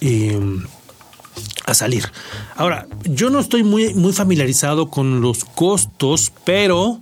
Em, 0.00 0.64
a 1.66 1.74
salir. 1.74 2.10
Ahora, 2.56 2.86
yo 3.04 3.30
no 3.30 3.38
estoy 3.38 3.62
muy, 3.62 3.94
muy 3.94 4.12
familiarizado 4.12 4.90
con 4.90 5.20
los 5.20 5.44
costos, 5.44 6.32
pero 6.44 7.00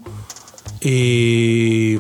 eh, 0.81 1.99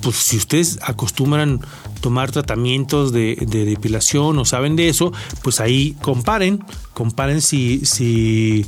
pues 0.00 0.16
si 0.16 0.36
ustedes 0.36 0.78
acostumbran 0.82 1.60
tomar 2.00 2.30
tratamientos 2.30 3.12
de, 3.12 3.36
depilación 3.46 4.38
o 4.38 4.44
saben 4.44 4.76
de 4.76 4.88
eso, 4.88 5.12
pues 5.42 5.60
ahí 5.60 5.96
comparen, 6.02 6.64
comparen 6.94 7.40
si, 7.40 8.66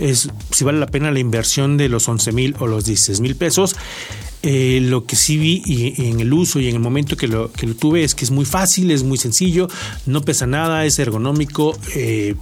es, 0.00 0.28
si 0.50 0.64
vale 0.64 0.78
la 0.78 0.86
pena 0.86 1.10
la 1.10 1.18
inversión 1.18 1.76
de 1.76 1.88
los 1.88 2.08
11 2.08 2.32
mil 2.32 2.56
o 2.58 2.66
los 2.66 2.84
16 2.84 3.20
mil 3.20 3.36
pesos. 3.36 3.76
Eh, 4.42 4.78
lo 4.82 5.04
que 5.04 5.16
sí 5.16 5.36
vi 5.36 5.62
y, 5.66 6.08
en 6.08 6.20
el 6.20 6.32
uso 6.32 6.60
y 6.60 6.68
en 6.68 6.76
el 6.76 6.80
momento 6.80 7.16
que 7.16 7.26
lo, 7.26 7.50
que 7.50 7.66
lo 7.66 7.74
tuve 7.74 8.04
es 8.04 8.14
que 8.14 8.24
es 8.24 8.30
muy 8.30 8.44
fácil, 8.44 8.92
es 8.92 9.02
muy 9.02 9.18
sencillo, 9.18 9.68
no 10.06 10.22
pesa 10.22 10.46
nada, 10.46 10.84
es 10.84 10.98
ergonómico. 10.98 11.76
Eh, 11.94 12.36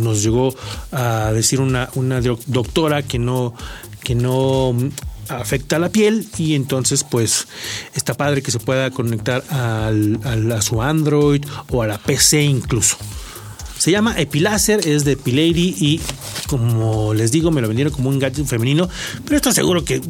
nos 0.00 0.22
llegó 0.22 0.54
a 0.92 1.30
decir 1.32 1.60
una, 1.60 1.90
una 1.94 2.20
doctora 2.20 3.02
que 3.02 3.18
no, 3.18 3.54
que 4.02 4.14
no 4.14 4.74
afecta 5.28 5.78
la 5.78 5.90
piel 5.90 6.26
y 6.38 6.54
entonces 6.54 7.04
pues 7.04 7.48
está 7.94 8.14
padre 8.14 8.42
que 8.42 8.50
se 8.50 8.58
pueda 8.58 8.90
conectar 8.90 9.44
al, 9.50 10.52
a 10.52 10.62
su 10.62 10.82
Android 10.82 11.44
o 11.70 11.82
a 11.82 11.86
la 11.86 11.98
PC 11.98 12.42
incluso. 12.42 12.96
Se 13.78 13.90
llama 13.90 14.18
Epilaser, 14.18 14.86
es 14.86 15.04
de 15.04 15.12
Epilady 15.12 15.74
y 15.78 16.00
como 16.46 17.14
les 17.14 17.30
digo 17.30 17.50
me 17.50 17.60
lo 17.60 17.68
vendieron 17.68 17.92
como 17.92 18.08
un 18.08 18.18
gadget 18.18 18.46
femenino, 18.46 18.88
pero 19.24 19.36
estoy 19.36 19.52
seguro 19.52 19.84
que 19.84 20.00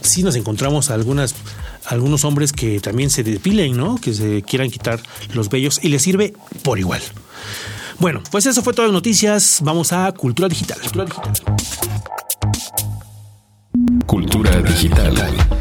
sí 0.00 0.22
nos 0.22 0.36
encontramos 0.36 0.90
algunas 0.90 1.34
algunos 1.86 2.24
hombres 2.24 2.52
que 2.52 2.80
también 2.80 3.10
se 3.10 3.22
depilen, 3.22 3.76
¿no? 3.76 3.96
Que 3.96 4.14
se 4.14 4.42
quieran 4.42 4.70
quitar 4.70 5.00
los 5.34 5.48
vellos 5.48 5.80
y 5.82 5.88
les 5.88 6.02
sirve 6.02 6.34
por 6.62 6.78
igual. 6.78 7.02
Bueno, 7.98 8.22
pues 8.30 8.46
eso 8.46 8.62
fue 8.62 8.72
todas 8.72 8.90
las 8.90 8.94
noticias. 8.94 9.58
Vamos 9.62 9.92
a 9.92 10.10
Cultura 10.12 10.48
Digital. 10.48 10.78
Cultura 10.80 11.04
Digital. 11.04 11.60
Cultura 14.06 14.60
digital. 14.62 15.59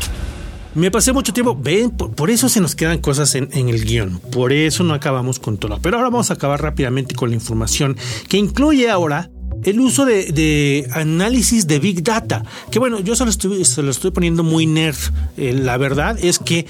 Me 0.79 0.91
pasé 0.91 1.11
mucho 1.11 1.33
tiempo, 1.33 1.57
ven, 1.59 1.91
por, 1.91 2.29
eso 2.29 2.47
se 2.47 2.61
nos 2.61 2.73
quedan 2.73 2.99
cosas 2.99 3.35
en, 3.35 3.49
en, 3.51 3.67
el 3.67 3.83
guion, 3.83 4.17
por 4.31 4.53
eso 4.53 4.81
no 4.85 4.93
acabamos 4.93 5.37
con 5.37 5.57
todo. 5.57 5.77
Pero 5.81 5.97
ahora 5.97 6.09
vamos 6.09 6.31
a 6.31 6.35
acabar 6.35 6.61
rápidamente 6.61 7.15
con 7.15 7.31
la 7.31 7.35
información 7.35 7.97
que 8.29 8.37
incluye 8.37 8.89
ahora 8.89 9.29
el 9.63 9.79
uso 9.79 10.05
de, 10.05 10.87
análisis 10.91 11.67
de 11.67 11.79
Big 11.79 12.03
Data, 12.03 12.43
que 12.71 12.79
bueno, 12.79 12.99
yo 12.99 13.15
se 13.15 13.25
lo 13.25 13.91
estoy, 13.91 14.11
poniendo 14.11 14.43
muy 14.43 14.65
nerd. 14.65 14.97
Eh, 15.37 15.53
la 15.53 15.77
verdad 15.77 16.17
es 16.21 16.39
que 16.39 16.65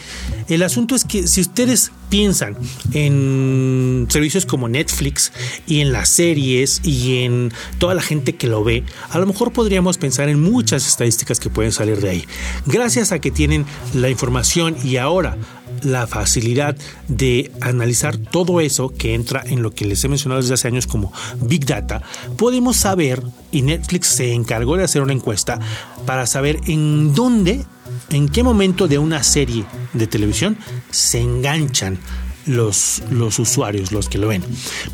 el 0.48 0.64
asunto 0.64 0.96
es 0.96 1.06
que 1.06 1.28
si 1.28 1.42
ustedes 1.42 1.92
piensan 2.10 2.58
en 2.94 4.08
servicios 4.10 4.46
como 4.46 4.68
Netflix 4.68 5.32
y 5.68 5.82
en 5.82 5.92
las 5.92 6.10
series 6.10 6.82
y 6.84 7.24
en 7.24 7.52
toda 7.78 7.94
la 7.94 8.02
gente 8.02 8.36
que 8.36 8.48
lo 8.48 8.64
ve, 8.64 8.84
a 9.10 9.20
lo 9.20 9.26
mejor 9.26 9.52
podríamos 9.52 9.98
pensar 9.98 10.30
en 10.30 10.42
muchas 10.42 10.88
estadísticas 10.88 11.40
que 11.40 11.50
pueden 11.50 11.72
salir 11.72 12.02
de 12.02 12.10
ahí. 12.10 12.26
Gracias 12.66 13.12
a 13.12 13.20
que 13.20 13.32
tienen 13.32 13.66
la 13.94 14.10
información 14.10 14.76
y 14.84 14.98
ahora 14.98 15.38
la 15.84 16.08
facilidad 16.08 16.76
de 17.08 17.52
analizar 17.62 18.18
todo 18.18 18.62
eso 18.62 18.90
que 18.90 19.14
entra 19.14 19.44
en 19.46 19.62
lo 19.62 19.72
que 19.72 19.86
les 19.86 20.04
he 20.04 20.08
mencionado 20.08 20.42
desde 20.42 20.54
hace 20.54 20.68
años 20.68 20.88
como 20.88 21.12
Big 21.42 21.66
Data, 21.66 22.02
podemos 22.38 22.78
saber, 22.78 23.24
y 23.52 23.62
Netflix 23.62 24.08
se 24.08 24.34
encargó 24.34 24.78
de 24.78 24.84
hacer 24.84 25.02
una 25.02 25.14
encuesta 25.14 25.60
para 26.06 26.26
saber 26.26 26.60
en 26.68 27.14
dónde, 27.14 27.66
en 28.10 28.30
qué 28.30 28.44
momento 28.44 28.88
de 28.88 28.98
una 28.98 29.24
serie 29.24 29.66
de 29.94 30.08
televisión 30.08 30.58
se 30.90 31.20
enganchan 31.20 32.00
los, 32.46 33.04
los 33.12 33.40
usuarios, 33.40 33.92
los 33.92 34.10
que 34.10 34.18
lo 34.18 34.28
ven. 34.28 34.44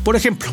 Por 0.04 0.16
ejemplo, 0.16 0.50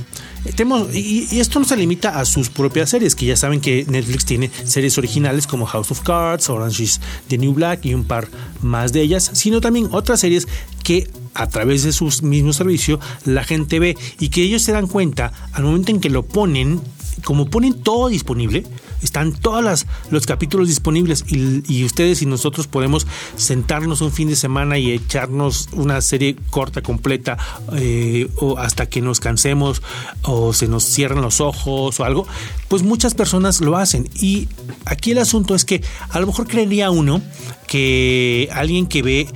tenemos, 0.52 0.94
y, 0.94 1.40
esto 1.40 1.60
no 1.60 1.66
se 1.66 1.78
limita 1.78 2.20
a 2.20 2.26
sus 2.26 2.50
propias 2.50 2.90
series, 2.90 3.16
que 3.16 3.26
ya 3.26 3.38
saben 3.38 3.62
que 3.62 3.86
Netflix 3.88 4.26
tiene 4.26 4.52
series 4.66 4.98
originales 4.98 5.48
como 5.48 5.66
House 5.66 5.92
of 5.92 6.02
Cards, 6.02 6.50
Orange 6.50 6.84
is 6.84 7.00
the 7.30 7.38
New 7.38 7.54
Black 7.54 7.86
y 7.86 7.94
un 7.94 8.04
par 8.04 8.28
más 8.62 8.92
de 8.94 9.02
ellas, 9.02 9.32
sino 9.34 9.62
también 9.62 9.90
otras 9.92 10.20
series 10.20 10.48
que 10.84 11.10
a 11.34 11.48
través 11.48 11.84
de 11.84 11.94
su 11.94 12.12
mismo 12.22 12.54
servicio 12.54 13.00
la 13.26 13.44
gente 13.44 13.80
ve 13.80 13.98
y 14.20 14.30
que 14.30 14.44
ellos 14.44 14.62
se 14.62 14.72
dan 14.72 14.88
cuenta 14.88 15.32
al 15.54 15.64
momento 15.64 15.92
en 15.92 16.00
que 16.00 16.10
lo 16.10 16.24
ponen, 16.24 16.82
como 17.24 17.50
ponen 17.50 17.82
todo 17.82 18.10
disponible, 18.10 18.66
están 19.04 19.34
todos 19.34 19.86
los 20.10 20.26
capítulos 20.26 20.68
disponibles 20.68 21.26
y, 21.28 21.84
ustedes 21.84 22.22
y 22.22 22.26
nosotros 22.26 22.68
podemos 22.68 23.06
sentarnos 23.36 24.02
un 24.02 24.12
fin 24.12 24.30
de 24.30 24.36
semana 24.36 24.78
y 24.78 24.92
echarnos 24.92 25.70
una 25.74 26.02
serie 26.02 26.36
corta, 26.50 26.82
completa, 26.82 27.38
eh, 27.74 28.30
o 28.38 28.58
hasta 28.58 28.88
que 28.88 29.02
nos 29.02 29.20
cansemos 29.20 29.82
o 30.24 30.54
se 30.54 30.68
nos 30.68 30.84
cierran 30.84 31.22
los 31.22 31.42
ojos 31.42 32.00
o 32.00 32.04
algo, 32.04 32.28
pues 32.68 32.84
muchas 32.84 33.14
personas 33.14 33.62
lo 33.62 33.78
hacen. 33.78 34.10
Y 34.16 34.48
aquí 34.86 35.12
el 35.12 35.20
asunto 35.20 35.56
es 35.56 35.66
que 35.66 35.84
a 36.10 36.20
lo 36.20 36.28
mejor 36.28 36.48
creería 36.48 36.90
uno 36.92 37.22
que 37.68 38.50
alguien 38.52 38.88
que 38.88 39.02
ve 39.02 39.28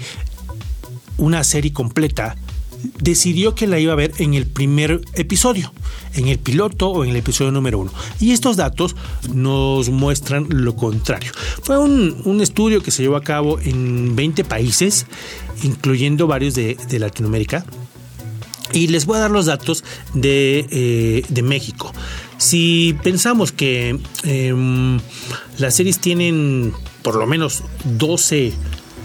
una 1.17 1.43
serie 1.43 1.73
completa 1.73 2.35
decidió 2.99 3.55
que 3.55 3.67
la 3.67 3.79
iba 3.79 3.93
a 3.93 3.95
ver 3.95 4.13
en 4.19 4.33
el 4.33 4.45
primer 4.45 5.01
episodio 5.13 5.71
en 6.17 6.27
el 6.27 6.39
piloto 6.39 6.89
o 6.89 7.03
en 7.03 7.11
el 7.11 7.15
episodio 7.17 7.51
número 7.51 7.79
uno. 7.79 7.91
Y 8.19 8.31
estos 8.31 8.57
datos 8.57 8.95
nos 9.33 9.89
muestran 9.89 10.47
lo 10.49 10.75
contrario. 10.75 11.31
Fue 11.61 11.77
un, 11.77 12.41
estudio 12.41 12.81
que 12.83 12.91
se 12.91 13.03
llevó 13.03 13.15
a 13.15 13.23
cabo 13.23 13.59
en 13.59 14.15
20 14.15 14.43
países, 14.43 15.05
incluyendo 15.63 16.27
varios 16.27 16.55
de, 16.55 16.77
Latinoamérica. 16.99 17.65
Y 18.73 18.87
les 18.87 19.05
voy 19.05 19.17
a 19.17 19.21
dar 19.21 19.31
los 19.31 19.45
datos 19.45 19.83
de, 20.13 20.65
eh, 20.69 21.41
México. 21.41 21.93
Si 22.37 22.95
pensamos 23.01 23.51
que 23.51 23.97
em, 24.23 24.99
las 25.57 25.75
series 25.75 25.99
tienen 25.99 26.73
por 27.01 27.15
lo 27.15 27.25
menos 27.25 27.63
12 27.85 28.53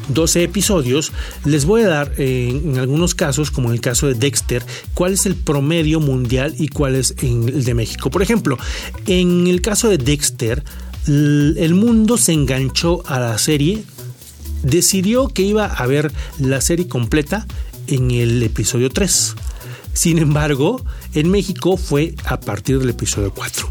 12 0.08 0.44
episodios, 0.44 1.12
les 1.44 1.64
voy 1.64 1.82
a 1.82 1.88
dar 1.88 2.12
en 2.18 2.78
algunos 2.78 3.14
casos, 3.14 3.50
como 3.50 3.68
en 3.68 3.74
el 3.74 3.80
caso 3.80 4.06
de 4.06 4.14
Dexter, 4.14 4.64
cuál 4.94 5.12
es 5.12 5.26
el 5.26 5.36
promedio 5.36 6.00
mundial 6.00 6.54
y 6.58 6.68
cuál 6.68 6.96
es 6.96 7.14
el 7.22 7.64
de 7.64 7.74
México. 7.74 8.10
Por 8.10 8.22
ejemplo, 8.22 8.58
en 9.06 9.46
el 9.46 9.60
caso 9.60 9.88
de 9.88 9.98
Dexter, 9.98 10.62
el 11.06 11.74
mundo 11.74 12.16
se 12.16 12.32
enganchó 12.32 13.02
a 13.06 13.18
la 13.18 13.38
serie, 13.38 13.84
decidió 14.62 15.28
que 15.28 15.42
iba 15.42 15.66
a 15.66 15.86
ver 15.86 16.12
la 16.38 16.60
serie 16.60 16.88
completa 16.88 17.46
en 17.86 18.10
el 18.10 18.42
episodio 18.42 18.90
3. 18.90 19.34
Sin 19.92 20.18
embargo, 20.18 20.84
en 21.12 21.30
México 21.30 21.76
fue 21.76 22.14
a 22.24 22.40
partir 22.40 22.78
del 22.78 22.90
episodio 22.90 23.32
4. 23.34 23.68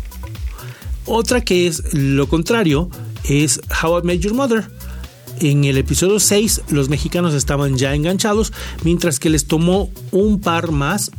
Otra 1.06 1.42
que 1.42 1.68
es 1.68 1.94
lo 1.94 2.28
contrario 2.28 2.90
es 3.24 3.60
How 3.82 4.00
I 4.00 4.04
Met 4.04 4.20
Your 4.20 4.34
Mother 4.34 4.70
en 5.42 5.66
el 5.66 5.78
episodio 5.78 6.20
6 6.20 6.62
los 6.70 6.90
mexicanos 6.90 7.34
estaban 7.34 7.78
ya 7.78 7.96
enganchados, 7.96 8.54
mientras 8.84 9.20
que 9.20 9.30
les 9.30 9.48
tomó 9.48 9.90
un 10.12 10.40
par 10.40 10.72
más 10.72 11.12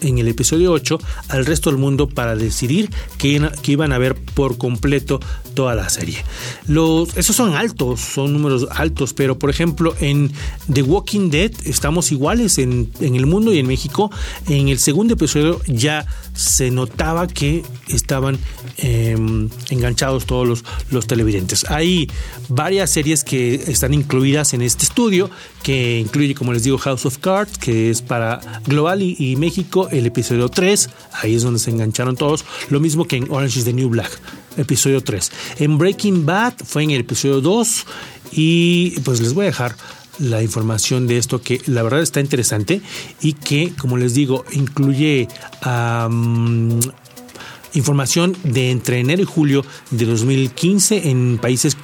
en 0.00 0.18
el 0.18 0.28
episodio 0.28 0.72
8 0.72 0.98
al 1.28 1.46
resto 1.46 1.70
del 1.70 1.78
mundo 1.78 2.08
para 2.08 2.36
decidir 2.36 2.90
que, 3.18 3.40
iban 3.70 3.92
a 3.92 3.98
ver 3.98 4.16
por 4.16 4.58
completo 4.58 5.20
toda 5.54 5.74
la 5.74 5.88
serie. 5.88 6.24
Los, 6.66 7.16
esos 7.16 7.36
son 7.36 7.54
altos, 7.54 8.00
son 8.00 8.32
números 8.32 8.66
altos, 8.70 9.14
pero 9.14 9.38
por 9.38 9.50
ejemplo 9.50 9.94
en 10.00 10.32
The 10.72 10.82
Walking 10.82 11.30
Dead 11.30 11.52
estamos 11.64 12.10
iguales 12.10 12.58
en, 12.58 12.90
en 13.00 13.14
el 13.14 13.26
mundo 13.26 13.52
y 13.52 13.58
en 13.58 13.66
México. 13.66 14.10
En 14.48 14.68
el 14.68 14.78
segundo 14.78 15.14
episodio 15.14 15.60
ya 15.66 16.06
se 16.34 16.70
notaba 16.70 17.26
que 17.28 17.62
estaban 17.88 18.38
em, 18.78 19.48
enganchados 19.70 20.26
todos 20.26 20.48
los, 20.48 20.64
los, 20.90 21.06
televidentes. 21.06 21.70
Hay 21.70 22.10
varias 22.48 22.90
series 22.90 23.24
que 23.24 23.54
están 23.54 23.92
incluidas 23.94 24.54
en 24.54 24.62
este 24.62 24.84
estudio, 24.84 25.30
que 25.62 25.98
incluye, 25.98 26.34
como 26.34 26.52
les 26.52 26.62
digo, 26.62 26.78
House 26.78 27.04
of 27.04 27.18
Cards, 27.18 27.58
que 27.58 27.90
es 27.90 28.00
para 28.02 28.40
Global 28.66 29.02
y, 29.02 29.36
México, 29.36 29.88
el 29.90 30.06
episodio 30.06 30.48
3, 30.48 30.90
ahí 31.12 31.34
es 31.34 31.42
donde 31.42 31.58
se 31.58 31.70
engancharon 31.70 32.16
todos, 32.16 32.44
lo 32.70 32.80
mismo 32.80 33.06
que 33.06 33.16
en 33.16 33.30
Orange 33.30 33.58
is 33.60 33.64
the 33.64 33.72
New 33.72 33.88
Black, 33.88 34.10
episodio 34.56 35.02
3. 35.02 35.30
En 35.58 35.78
Breaking 35.78 36.26
Bad 36.26 36.54
fue 36.64 36.84
en 36.84 36.90
el 36.90 37.00
episodio 37.00 37.40
2 37.40 37.86
y 38.32 39.00
pues 39.00 39.20
les 39.20 39.34
voy 39.34 39.44
a 39.44 39.46
dejar 39.46 39.76
la 40.18 40.42
información 40.42 41.06
de 41.06 41.16
esto 41.16 41.40
que 41.40 41.60
la 41.66 41.82
verdad 41.82 42.02
está 42.02 42.20
interesante 42.20 42.82
y 43.20 43.32
que, 43.32 43.72
como 43.78 43.96
les 43.96 44.14
digo, 44.14 44.44
incluye 44.52 45.28
información 47.72 48.36
de 48.44 48.70
entre 48.70 49.00
enero 49.00 49.22
y 49.22 49.24
julio 49.24 49.64
de 49.90 50.04
2015 50.04 51.08
en 51.10 51.38
países 51.38 51.76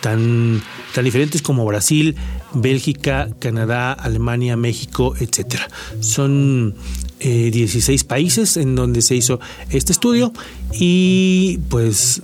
tan, 0.00 0.62
tan 0.94 1.04
diferentes 1.04 1.40
como 1.40 1.64
Brasil, 1.64 2.16
Bélgica, 2.52 3.28
Canadá, 3.38 3.92
Alemania, 3.92 4.56
México, 4.56 5.14
etcétera. 5.18 5.68
Son 6.00 6.74
16 7.22 8.02
eh, 8.02 8.04
países 8.04 8.56
en 8.56 8.74
donde 8.74 9.02
se 9.02 9.14
hizo 9.14 9.40
este 9.70 9.92
estudio 9.92 10.32
y 10.72 11.58
pues 11.68 12.22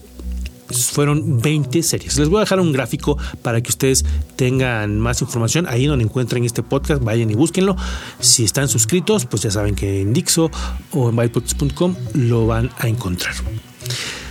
fueron 0.70 1.40
20 1.40 1.82
series. 1.82 2.18
Les 2.18 2.28
voy 2.28 2.38
a 2.38 2.40
dejar 2.40 2.60
un 2.60 2.72
gráfico 2.72 3.16
para 3.42 3.60
que 3.62 3.70
ustedes 3.70 4.04
tengan 4.36 4.98
más 5.00 5.20
información. 5.22 5.66
Ahí 5.68 5.86
donde 5.86 6.04
encuentren 6.04 6.44
este 6.44 6.62
podcast, 6.62 7.02
vayan 7.02 7.30
y 7.30 7.34
búsquenlo. 7.34 7.76
Si 8.20 8.44
están 8.44 8.68
suscritos, 8.68 9.26
pues 9.26 9.42
ya 9.42 9.50
saben 9.50 9.74
que 9.74 10.02
en 10.02 10.12
Dixo 10.12 10.50
o 10.92 11.08
en 11.08 11.16
bypodcast.com 11.16 11.94
lo 12.14 12.46
van 12.46 12.70
a 12.78 12.88
encontrar. 12.88 13.34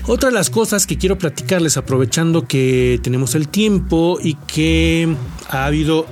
Otra 0.06 0.30
de 0.30 0.36
las 0.36 0.50
cosas 0.50 0.88
que 0.88 0.98
quiero 0.98 1.18
platicarles 1.18 1.76
aprovechando 1.76 2.48
que 2.48 3.00
tenemos 3.04 3.36
el 3.36 3.50
tiempo 3.50 4.20
y 4.22 4.36
que 4.36 5.16
ha 5.50 5.66
habido 5.66 6.06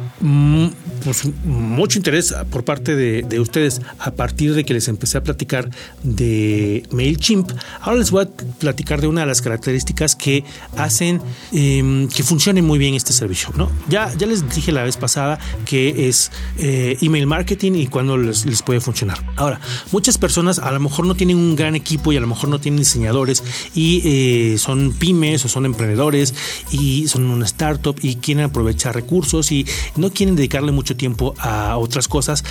pues, 1.04 1.26
mucho 1.44 2.00
interés 2.00 2.34
por 2.50 2.64
parte 2.64 2.96
de, 2.96 3.40
ustedes 3.40 3.82
a 4.00 4.12
partir 4.12 4.54
de 4.56 4.64
que 4.64 4.74
les 4.74 4.88
empecé 4.88 5.18
a 5.18 5.24
platicar 5.24 5.70
de 6.04 6.84
MailChimp. 6.92 7.52
Ahora 7.82 8.00
les 8.00 8.12
voy 8.12 8.24
a 8.24 8.30
platicar 8.60 9.02
de 9.02 9.08
una 9.08 9.22
de 9.22 9.28
las 9.28 9.42
características 9.42 10.16
que 10.16 10.44
hacen 10.78 11.22
em, 11.52 12.08
que 12.08 12.24
funcione 12.24 12.62
muy 12.62 12.80
bien 12.80 12.94
este 12.94 13.14
servicio. 13.14 13.50
¿no? 13.56 13.70
Ya, 13.90 14.14
ya 14.14 14.28
les 14.28 14.48
dije 14.50 14.72
la 14.72 14.84
vez 14.84 14.98
pasada 14.98 15.38
que 15.66 16.08
es 16.08 16.32
eh, 16.58 16.98
email 17.02 17.28
marketing 17.28 17.74
y 17.74 17.88
cuándo 17.88 18.18
les, 18.18 18.46
les 18.46 18.62
puede 18.62 18.80
funcionar. 18.80 19.18
Ahora, 19.36 19.60
muchas 19.92 20.18
personas 20.18 20.60
a 20.60 20.72
lo 20.72 20.80
mejor 20.80 21.06
no 21.06 21.16
tienen 21.16 21.38
un 21.38 21.56
gran 21.56 21.76
equipo 21.76 22.14
y 22.14 22.18
a 22.18 22.22
lo 22.22 22.28
mejor 22.28 22.50
no 22.50 22.60
tienen 22.60 22.80
diseñadores 22.80 23.44
y 23.74 24.02
eh, 24.06 24.58
son 24.58 24.94
pymes 24.94 25.44
o 25.46 25.50
son 25.50 25.66
emprendedores 25.66 26.34
y 26.72 27.08
son 27.08 27.26
una 27.26 27.46
startup 27.46 27.98
y 28.02 28.16
quieren 28.16 28.46
aprovechar 28.46 28.96
recursos 28.96 29.25
y 29.34 29.66
no 29.96 30.12
quieren 30.12 30.36
dedicarle 30.36 30.72
mucho 30.72 30.96
tiempo 30.96 31.34
a 31.40 31.78
otras 31.78 32.08
cosas 32.08 32.44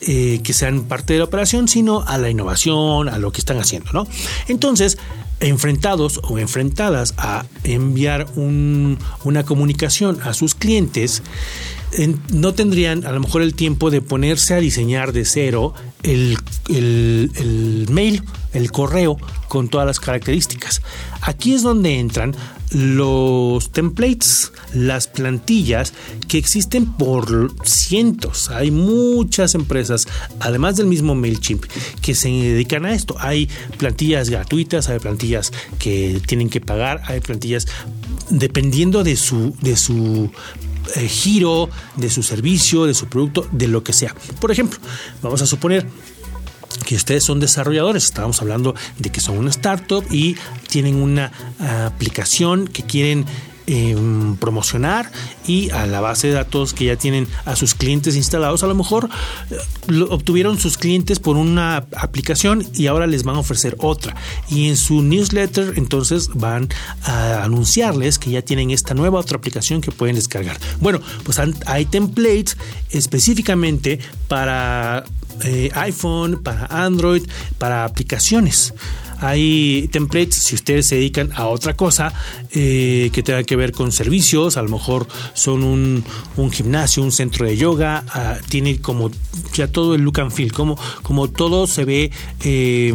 eh, 0.00 0.40
que 0.42 0.52
sean 0.52 0.84
parte 0.84 1.12
de 1.12 1.20
la 1.20 1.26
operación, 1.26 1.68
sino 1.68 2.02
a 2.02 2.18
la 2.18 2.30
innovación, 2.30 3.08
a 3.08 3.18
lo 3.18 3.32
que 3.32 3.40
están 3.40 3.58
haciendo, 3.58 3.92
¿no? 3.92 4.06
Entonces, 4.48 4.98
enfrentados 5.40 6.20
o 6.22 6.38
enfrentadas 6.38 7.14
a 7.16 7.44
enviar 7.64 8.26
una 8.36 9.44
comunicación 9.44 10.20
a 10.22 10.34
sus 10.34 10.54
clientes, 10.54 11.22
no 12.32 12.54
tendrían 12.54 13.04
a 13.04 13.12
lo 13.12 13.20
mejor 13.20 13.42
el 13.42 13.54
tiempo 13.54 13.90
de 13.90 14.00
ponerse 14.00 14.54
a 14.54 14.58
diseñar 14.58 15.12
de 15.12 15.24
cero 15.24 15.74
el, 16.02 16.38
el 16.68 17.86
mail 17.90 18.22
el 18.52 18.70
correo 18.70 19.16
con 19.48 19.68
todas 19.68 19.86
las 19.86 20.00
características. 20.00 20.82
Aquí 21.20 21.54
es 21.54 21.62
donde 21.62 21.98
entran 21.98 22.34
los 22.70 23.70
templates, 23.70 24.52
las 24.74 25.08
plantillas 25.08 25.92
que 26.28 26.38
existen 26.38 26.92
por 26.92 27.52
cientos. 27.64 28.50
Hay 28.50 28.70
muchas 28.70 29.54
empresas, 29.54 30.06
además 30.40 30.76
del 30.76 30.86
mismo 30.86 31.14
MailChimp, 31.14 31.64
que 32.00 32.14
se 32.14 32.28
dedican 32.28 32.86
a 32.86 32.94
esto. 32.94 33.16
Hay 33.18 33.48
plantillas 33.78 34.30
gratuitas, 34.30 34.88
hay 34.88 34.98
plantillas 34.98 35.52
que 35.78 36.20
tienen 36.26 36.48
que 36.48 36.60
pagar, 36.60 37.02
hay 37.06 37.20
plantillas 37.20 37.66
dependiendo 38.30 39.04
de 39.04 39.16
su, 39.16 39.54
de 39.60 39.76
su 39.76 40.30
eh, 40.96 41.08
giro, 41.08 41.68
de 41.96 42.10
su 42.10 42.22
servicio, 42.22 42.86
de 42.86 42.94
su 42.94 43.06
producto, 43.06 43.46
de 43.52 43.68
lo 43.68 43.84
que 43.84 43.92
sea. 43.92 44.14
Por 44.40 44.50
ejemplo, 44.50 44.78
vamos 45.22 45.42
a 45.42 45.46
suponer 45.46 45.86
que 46.86 46.96
ustedes 46.96 47.24
son 47.24 47.40
desarrolladores. 47.40 48.04
Estábamos 48.04 48.40
hablando 48.40 48.74
de 48.98 49.10
que 49.10 49.20
son 49.20 49.38
una 49.38 49.50
startup 49.50 50.04
y 50.10 50.36
tienen 50.68 50.96
una 50.96 51.30
aplicación 51.86 52.66
que 52.66 52.82
quieren 52.82 53.26
em, 53.66 54.36
promocionar 54.36 55.10
y 55.46 55.70
a 55.70 55.86
la 55.86 56.00
base 56.00 56.28
de 56.28 56.34
datos 56.34 56.74
que 56.74 56.86
ya 56.86 56.96
tienen 56.96 57.28
a 57.44 57.56
sus 57.56 57.74
clientes 57.74 58.16
instalados, 58.16 58.62
a 58.62 58.66
lo 58.66 58.74
mejor 58.74 59.08
eh, 59.50 60.02
obtuvieron 60.10 60.58
sus 60.58 60.78
clientes 60.78 61.18
por 61.18 61.36
una 61.36 61.76
aplicación 61.96 62.66
y 62.74 62.86
ahora 62.86 63.06
les 63.06 63.24
van 63.24 63.36
a 63.36 63.40
ofrecer 63.40 63.76
otra. 63.78 64.14
Y 64.48 64.68
en 64.68 64.76
su 64.76 65.02
newsletter 65.02 65.74
entonces 65.76 66.30
van 66.34 66.68
a 67.04 67.44
anunciarles 67.44 68.18
que 68.18 68.30
ya 68.30 68.42
tienen 68.42 68.70
esta 68.70 68.94
nueva 68.94 69.20
otra 69.20 69.36
aplicación 69.38 69.80
que 69.80 69.92
pueden 69.92 70.16
descargar. 70.16 70.58
Bueno, 70.80 71.00
pues 71.24 71.38
hay 71.66 71.84
templates 71.86 72.56
específicamente 72.90 73.98
para 74.28 75.04
eh, 75.44 75.70
iPhone, 75.74 76.42
para 76.42 76.66
Android, 76.66 77.22
para 77.58 77.84
aplicaciones. 77.84 78.74
Hay 79.22 79.88
templates 79.92 80.34
si 80.34 80.56
ustedes 80.56 80.86
se 80.86 80.96
dedican 80.96 81.30
a 81.34 81.46
otra 81.46 81.74
cosa 81.74 82.12
eh, 82.50 83.10
que 83.12 83.22
tenga 83.22 83.44
que 83.44 83.54
ver 83.54 83.70
con 83.70 83.92
servicios, 83.92 84.56
a 84.56 84.62
lo 84.62 84.68
mejor 84.68 85.06
son 85.32 85.62
un, 85.62 86.04
gimnasio, 86.50 87.04
un 87.04 87.12
centro 87.12 87.46
de 87.46 87.56
yoga, 87.56 88.04
ah, 88.08 88.38
tiene 88.48 88.80
como 88.80 89.12
ya 89.54 89.68
todo 89.68 89.94
el 89.94 90.02
look 90.02 90.20
and 90.20 90.32
feel, 90.32 90.52
como, 90.52 90.76
como 91.02 91.28
todo 91.28 91.68
se 91.68 91.84
ve. 91.84 92.10
Eh, 92.44 92.94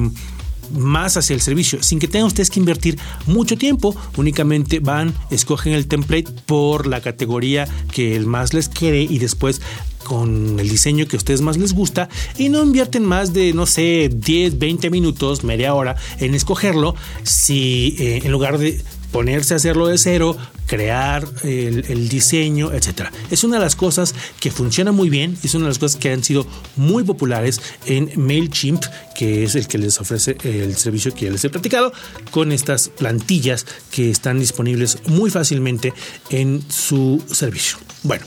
más 0.71 1.15
hacia 1.15 1.33
el 1.33 1.39
servicio, 1.39 1.81
sin 1.81 1.97
que 1.99 2.09
tengan 2.09 2.27
ustedes 2.27 2.49
que 2.49 2.59
invertir 2.59 2.99
mucho 3.25 3.57
tiempo, 3.57 3.95
únicamente 4.17 4.79
van, 4.79 5.13
escogen 5.29 5.71
el 5.71 5.87
template 5.87 6.29
por 6.45 6.87
la 6.87 6.99
categoría 6.99 7.67
que 7.93 8.17
el 8.17 8.25
más 8.25 8.53
les 8.53 8.67
quede 8.67 9.01
y 9.01 9.19
después 9.19 9.61
con 10.07 10.57
el 10.57 10.69
diseño 10.69 11.05
que 11.05 11.17
a 11.17 11.19
ustedes 11.19 11.41
más 11.41 11.57
les 11.57 11.73
gusta 11.73 12.07
y 12.37 12.47
no 12.47 12.63
invierten 12.63 13.03
más 13.03 13.33
de, 13.33 13.51
no 13.51 13.65
sé, 13.65 14.09
10, 14.09 14.57
20 14.57 14.89
minutos, 14.89 15.43
media 15.43 15.73
hora 15.73 15.97
en 16.19 16.33
escogerlo, 16.33 16.95
si 17.23 17.93
eh, 17.99 18.21
en 18.23 18.31
lugar 18.31 18.57
de 18.57 18.81
ponerse 19.11 19.53
a 19.53 19.57
hacerlo 19.57 19.87
de 19.87 19.97
cero, 19.97 20.37
crear 20.65 21.27
el, 21.43 22.07
diseño, 22.07 22.71
etcétera. 22.71 23.11
Es 23.29 23.43
una 23.43 23.57
de 23.57 23.63
las 23.63 23.75
cosas 23.75 24.15
que 24.39 24.49
funciona 24.49 24.93
muy 24.93 25.09
bien, 25.09 25.37
es 25.43 25.55
una 25.55 25.65
de 25.65 25.71
las 25.71 25.79
cosas 25.79 25.99
que 25.99 26.11
han 26.11 26.23
sido 26.23 26.47
muy 26.77 27.03
populares 27.03 27.59
en 27.85 28.11
Mailchimp, 28.15 28.85
que 29.13 29.43
es 29.43 29.55
el 29.55 29.67
que 29.67 29.77
les 29.77 29.99
ofrece 29.99 30.37
el 30.45 30.75
servicio 30.77 31.13
que 31.13 31.25
ya 31.25 31.31
les 31.31 31.43
he 31.43 31.49
platicado, 31.49 31.91
con 32.31 32.53
estas 32.53 32.87
plantillas 32.89 33.65
que 33.91 34.09
están 34.09 34.39
disponibles 34.39 34.99
muy 35.07 35.31
fácilmente 35.31 35.93
en 36.29 36.63
su 36.69 37.21
servicio. 37.29 37.77
Bueno, 38.03 38.25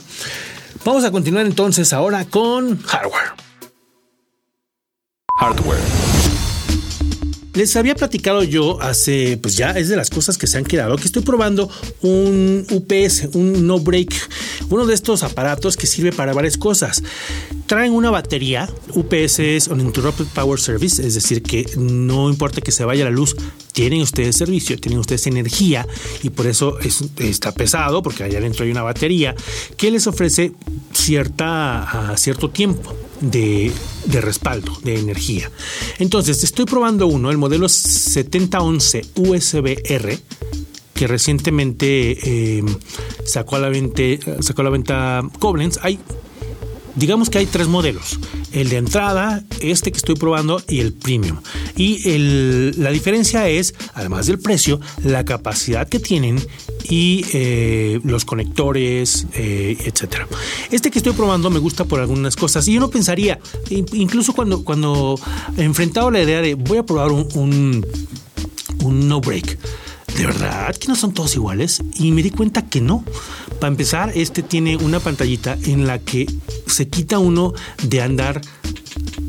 Vamos 0.83 1.03
a 1.03 1.11
continuar 1.11 1.45
entonces 1.45 1.93
ahora 1.93 2.25
con 2.25 2.81
hardware. 2.83 3.31
Hardware. 5.35 6.10
Les 7.53 7.75
había 7.75 7.95
platicado 7.95 8.43
yo 8.43 8.81
hace, 8.81 9.37
pues 9.37 9.57
ya 9.57 9.71
es 9.71 9.89
de 9.89 9.97
las 9.97 10.09
cosas 10.09 10.37
que 10.37 10.47
se 10.47 10.57
han 10.57 10.63
quedado, 10.63 10.95
que 10.95 11.03
estoy 11.03 11.21
probando 11.21 11.69
un 12.01 12.65
UPS, 12.71 13.29
un 13.33 13.67
no 13.67 13.79
break, 13.79 14.13
uno 14.69 14.85
de 14.85 14.93
estos 14.93 15.21
aparatos 15.23 15.75
que 15.75 15.85
sirve 15.85 16.13
para 16.13 16.33
varias 16.33 16.57
cosas. 16.57 17.03
Traen 17.65 17.91
una 17.91 18.09
batería, 18.09 18.69
UPS 18.93 19.39
es 19.39 19.67
Uninterrupted 19.67 20.27
Power 20.33 20.61
Service, 20.61 21.05
es 21.05 21.15
decir, 21.15 21.43
que 21.43 21.65
no 21.77 22.29
importa 22.29 22.61
que 22.61 22.71
se 22.71 22.85
vaya 22.85 23.03
la 23.03 23.11
luz, 23.11 23.35
tienen 23.73 24.01
ustedes 24.01 24.37
servicio, 24.37 24.77
tienen 24.77 24.99
ustedes 24.99 25.27
energía 25.27 25.85
y 26.23 26.29
por 26.29 26.47
eso 26.47 26.77
está 27.17 27.51
pesado, 27.51 28.01
porque 28.01 28.23
allá 28.23 28.37
adentro 28.37 28.63
hay 28.63 28.71
una 28.71 28.83
batería 28.83 29.35
que 29.75 29.91
les 29.91 30.07
ofrece 30.07 30.53
cierta, 30.93 32.13
cierto 32.15 32.49
tiempo 32.49 32.95
de, 33.21 33.71
respaldo 34.07 34.77
de 34.83 34.99
energía. 34.99 35.49
Entonces, 35.99 36.43
estoy 36.43 36.65
probando 36.65 37.07
uno, 37.07 37.31
el 37.31 37.37
modelo 37.37 37.69
7011 37.69 39.05
USB-R 39.15 40.19
que 40.93 41.07
recientemente 41.07 42.57
eh, 42.57 42.63
sacó, 43.25 43.55
a 43.55 43.59
la 43.59 43.69
venta, 43.69 44.03
sacó 44.41 44.61
a 44.61 44.65
la 44.65 44.69
venta 44.69 45.23
Koblenz. 45.39 45.79
Hay 45.81 45.99
digamos 46.95 47.29
que 47.29 47.39
hay 47.39 47.45
tres 47.45 47.67
modelos. 47.67 48.19
El 48.51 48.69
de 48.69 48.77
entrada, 48.77 49.43
este 49.61 49.91
que 49.91 49.97
estoy 49.97 50.15
probando 50.15 50.61
y 50.67 50.79
el 50.79 50.93
premium. 50.93 51.37
Y 51.75 52.71
la 52.77 52.91
diferencia 52.91 53.47
es, 53.47 53.73
además 53.93 54.27
del 54.27 54.39
precio, 54.39 54.79
la 55.03 55.23
capacidad 55.25 55.87
que 55.87 55.99
tienen 55.99 56.39
y 56.89 57.25
eh, 57.33 57.99
los 58.03 58.25
conectores, 58.25 59.27
eh, 59.33 59.77
etcétera. 59.85 60.27
Este 60.71 60.91
que 60.91 60.99
estoy 60.99 61.13
probando 61.13 61.49
me 61.49 61.59
gusta 61.59 61.85
por 61.85 61.99
algunas 61.99 62.35
cosas 62.35 62.67
y 62.67 62.77
uno 62.77 62.89
pensaría, 62.89 63.39
incluso 63.69 64.33
cuando, 64.33 64.63
cuando 64.63 65.19
he 65.57 65.63
enfrentado 65.63 66.11
la 66.11 66.21
idea 66.21 66.41
de 66.41 66.55
voy 66.55 66.79
a 66.79 66.83
probar 66.83 67.11
un, 67.11 67.85
un 68.83 69.07
no 69.07 69.21
break 69.21 69.57
¿de 70.17 70.25
verdad 70.25 70.75
que 70.75 70.87
no 70.87 70.95
son 70.95 71.13
todos 71.13 71.35
iguales? 71.35 71.81
Y 71.95 72.11
me 72.11 72.23
di 72.23 72.31
cuenta 72.31 72.67
que 72.67 72.81
no. 72.81 73.03
Para 73.59 73.71
empezar, 73.71 74.11
este 74.15 74.43
tiene 74.43 74.77
una 74.77 74.99
pantallita 74.99 75.57
en 75.63 75.87
la 75.87 75.99
que 75.99 76.27
se 76.65 76.87
quita 76.87 77.19
uno 77.19 77.53
de 77.83 78.01
andar 78.01 78.41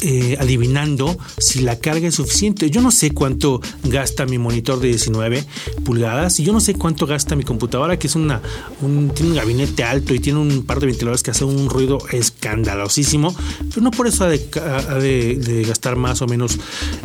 eh, 0.04 0.36
adivinando 0.40 1.16
si 1.38 1.60
la 1.60 1.78
carga 1.78 2.08
es 2.08 2.16
suficiente. 2.16 2.70
Yo 2.70 2.80
no 2.80 2.90
sé 2.90 3.12
cuánto 3.12 3.60
gasta 3.84 4.26
mi 4.26 4.36
monitor 4.36 4.80
de 4.80 4.88
19 4.88 5.44
pulgadas 5.84 6.40
y 6.40 6.44
yo 6.44 6.52
no 6.52 6.58
sé 6.58 6.74
cuánto 6.74 7.06
gasta 7.06 7.36
mi 7.36 7.44
computadora, 7.44 7.98
que 7.98 8.08
es 8.08 8.16
una, 8.16 8.42
un, 8.80 9.10
tiene 9.14 9.30
un 9.30 9.36
gabinete 9.36 9.84
alto 9.84 10.12
y 10.12 10.18
tiene 10.18 10.40
un 10.40 10.64
par 10.64 10.80
de 10.80 10.86
ventiladores 10.86 11.22
que 11.22 11.30
hacen 11.30 11.46
un 11.46 11.68
ruido 11.68 11.98
escandalosísimo, 12.42 13.34
pero 13.68 13.82
no 13.82 13.90
por 13.92 14.08
eso 14.08 14.24
ha 14.24 14.28
de, 14.28 15.64
gastar 15.66 15.96
más 15.96 16.22
o 16.22 16.26
menos. 16.26 16.58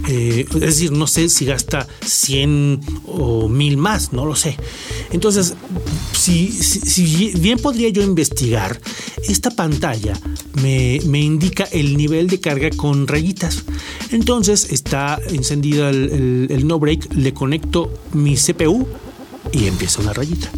Eh, 0.08 0.46
es 0.50 0.60
decir, 0.60 0.92
no 0.92 1.06
sé 1.06 1.30
si 1.30 1.46
gasta 1.46 1.88
100 2.04 2.82
o 3.06 3.48
1000 3.48 3.78
más, 3.78 4.14
no 4.14 4.26
lo 4.26 4.36
sé. 4.36 4.58
Entonces, 5.12 5.54
si, 6.14 7.34
bien 7.40 7.60
podría 7.60 7.90
yo 7.90 8.02
investigar, 8.02 8.82
esta 9.28 9.52
pantalla 9.52 10.20
me, 10.62 10.98
indica 11.20 11.66
el 11.66 11.98
nivel 11.98 12.28
de 12.28 12.40
carga 12.40 12.70
con 12.72 13.08
rayitas. 13.08 13.64
Entonces 14.12 14.72
está 14.72 15.20
encendida 15.30 15.90
el, 15.90 16.66
no 16.66 16.80
break, 16.80 17.14
le 17.14 17.34
conecto 17.34 17.94
mi 18.14 18.36
CPU 18.36 18.88
y 19.52 19.68
empieza 19.68 20.02
una 20.02 20.14
rayita. 20.14 20.50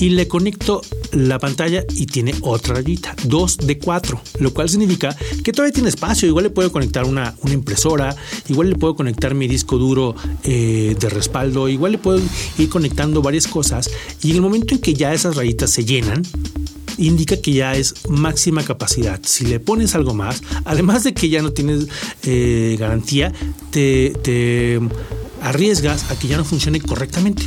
Y 0.00 0.10
le 0.10 0.26
conecto 0.26 0.82
la 1.12 1.38
pantalla 1.38 1.84
y 1.94 2.06
tiene 2.06 2.34
otra 2.42 2.74
rayita, 2.74 3.14
2 3.24 3.58
de 3.58 3.78
4, 3.78 4.20
lo 4.40 4.52
cual 4.52 4.68
significa 4.68 5.16
que 5.44 5.52
todavía 5.52 5.72
tiene 5.72 5.88
espacio. 5.88 6.28
Igual 6.28 6.44
le 6.44 6.50
puedo 6.50 6.72
conectar 6.72 7.04
una, 7.04 7.34
una 7.42 7.54
impresora, 7.54 8.14
igual 8.48 8.70
le 8.70 8.76
puedo 8.76 8.94
conectar 8.94 9.34
mi 9.34 9.48
disco 9.48 9.78
duro 9.78 10.14
eh, 10.44 10.96
de 10.98 11.08
respaldo, 11.08 11.68
igual 11.68 11.92
le 11.92 11.98
puedo 11.98 12.20
ir 12.58 12.68
conectando 12.68 13.22
varias 13.22 13.46
cosas. 13.46 13.90
Y 14.22 14.30
en 14.30 14.36
el 14.36 14.42
momento 14.42 14.74
en 14.74 14.80
que 14.80 14.94
ya 14.94 15.12
esas 15.12 15.36
rayitas 15.36 15.70
se 15.70 15.84
llenan, 15.84 16.22
indica 16.98 17.36
que 17.40 17.52
ya 17.52 17.74
es 17.74 18.08
máxima 18.08 18.62
capacidad. 18.62 19.20
Si 19.22 19.46
le 19.46 19.60
pones 19.60 19.94
algo 19.94 20.14
más, 20.14 20.42
además 20.64 21.04
de 21.04 21.14
que 21.14 21.28
ya 21.28 21.42
no 21.42 21.52
tienes 21.52 21.86
eh, 22.22 22.76
garantía, 22.78 23.32
te, 23.70 24.80
arriesgas 25.46 26.10
a 26.10 26.18
que 26.18 26.28
ya 26.28 26.36
no 26.36 26.44
funcione 26.44 26.80
correctamente. 26.80 27.44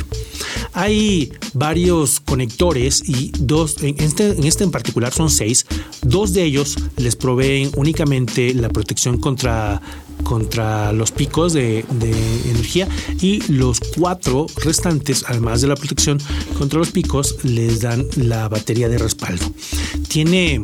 Hay 0.72 1.32
varios 1.52 2.20
conectores 2.20 3.02
y 3.06 3.32
dos, 3.38 3.82
en 3.82 3.96
este, 3.98 4.30
en 4.30 4.44
este 4.44 4.64
en 4.64 4.70
particular 4.70 5.12
son 5.12 5.30
seis, 5.30 5.66
dos 6.02 6.32
de 6.32 6.44
ellos 6.44 6.76
les 6.96 7.16
proveen 7.16 7.70
únicamente 7.76 8.54
la 8.54 8.68
protección 8.68 9.18
contra 9.18 9.80
contra 10.20 10.92
los 10.92 11.12
picos 11.12 11.54
de, 11.54 11.84
energía 12.50 12.86
y 13.20 13.40
los 13.50 13.80
cuatro 13.80 14.46
restantes, 14.62 15.24
además 15.26 15.62
de 15.62 15.68
la 15.68 15.76
protección 15.76 16.18
contra 16.58 16.78
los 16.78 16.90
picos, 16.90 17.36
les 17.42 17.80
dan 17.80 18.06
la 18.16 18.48
batería 18.48 18.88
de 18.90 18.98
respaldo. 18.98 19.50
Tiene 20.08 20.62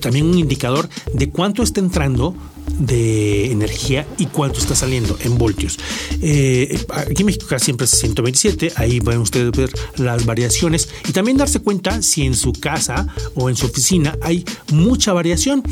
también 0.00 0.26
un 0.26 0.38
indicador 0.38 0.88
de 1.12 1.30
cuánto 1.30 1.62
está 1.62 1.80
entrando 1.80 2.34
de 2.78 3.50
energía 3.50 4.06
y 4.18 4.26
cuánto 4.26 4.58
está 4.58 4.74
saliendo 4.74 5.18
en 5.20 5.36
voltios. 5.38 5.78
Eh, 6.22 6.78
aquí 6.90 7.22
en 7.22 7.26
México 7.26 7.46
siempre 7.58 7.84
es 7.84 7.90
127, 7.90 8.72
ahí 8.76 9.00
van 9.00 9.18
ustedes 9.18 9.50
ver 9.52 9.70
las 9.96 10.24
variaciones 10.24 10.88
y 11.08 11.12
también 11.12 11.36
darse 11.36 11.60
cuenta 11.60 12.02
si 12.02 12.24
en 12.24 12.34
su 12.34 12.52
casa 12.52 13.06
o 13.34 13.48
en 13.48 13.56
su 13.56 13.66
oficina 13.66 14.16
hay 14.22 14.44
mucha 14.72 15.12
variación. 15.12 15.62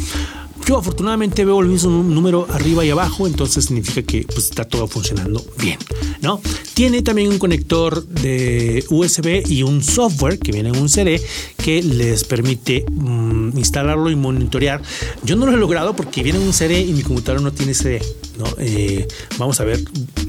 Yo 0.66 0.79
afortunadamente 0.79 1.44
veo 1.44 1.61
el 1.61 1.68
mismo 1.68 1.90
número 2.02 2.48
arriba 2.50 2.85
y 2.85 2.90
abajo, 2.90 3.29
entonces 3.29 3.66
significa 3.66 4.02
que 4.02 4.24
pues, 4.24 4.46
está 4.46 4.64
todo 4.64 4.88
funcionando 4.88 5.44
bien, 5.61 5.79
¿no? 6.22 6.40
Tiene 6.74 7.02
también 7.02 7.29
un 7.31 7.38
conector 7.38 8.05
de 8.05 8.85
USB 8.90 9.48
y 9.48 9.62
un 9.62 9.85
software 9.85 10.40
que 10.40 10.50
viene 10.50 10.70
en 10.70 10.76
un 10.76 10.88
CD 10.88 11.22
que 11.57 11.85
les 11.85 12.24
permite 12.24 12.85
mm, 12.90 13.57
instalarlo 13.57 14.11
y 14.11 14.16
monitorear. 14.16 14.83
Yo 15.22 15.37
no 15.37 15.46
lo 15.46 15.52
he 15.52 15.57
logrado 15.57 15.94
porque 15.94 16.24
viene 16.24 16.40
en 16.40 16.46
un 16.46 16.52
CD 16.52 16.81
y 16.81 16.92
mi 16.94 17.02
computadora 17.02 17.44
no 17.44 17.52
tiene 17.52 17.72
CD. 17.72 18.02
Eh, 18.59 19.07
vamos 19.38 19.61
a 19.61 19.64
ver, 19.64 19.81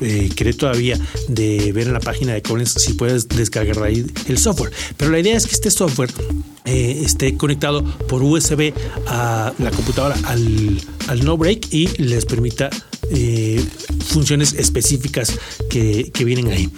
eh, 0.01 0.29
queré 0.35 0.53
todavía 0.53 0.99
de 1.27 1.71
ver 1.73 1.87
en 1.87 1.93
la 1.93 1.99
página 1.99 2.33
de 2.33 2.41
Collins 2.41 2.73
si 2.73 2.93
puedes 2.93 3.27
descargar 3.27 3.83
ahí 3.83 4.05
el 4.27 4.37
software. 4.37 4.71
Pero 4.97 5.11
la 5.11 5.19
idea 5.19 5.35
es 5.35 5.45
que 5.45 5.53
este 5.53 5.71
software 5.71 6.11
eh, 6.65 7.01
esté 7.03 7.37
conectado 7.37 7.83
por 8.07 8.21
USB 8.23 8.73
a 9.07 9.53
la 9.57 9.71
computadora 9.71 10.15
al, 10.25 10.81
al 11.07 11.25
no 11.25 11.37
break 11.37 11.73
y 11.73 11.87
les 12.01 12.25
permita 12.25 12.69
eh, 13.09 13.63
funciones 14.05 14.53
específicas 14.53 15.37
que, 15.69 16.11
vienen 16.25 16.47
ahí. 16.47 16.69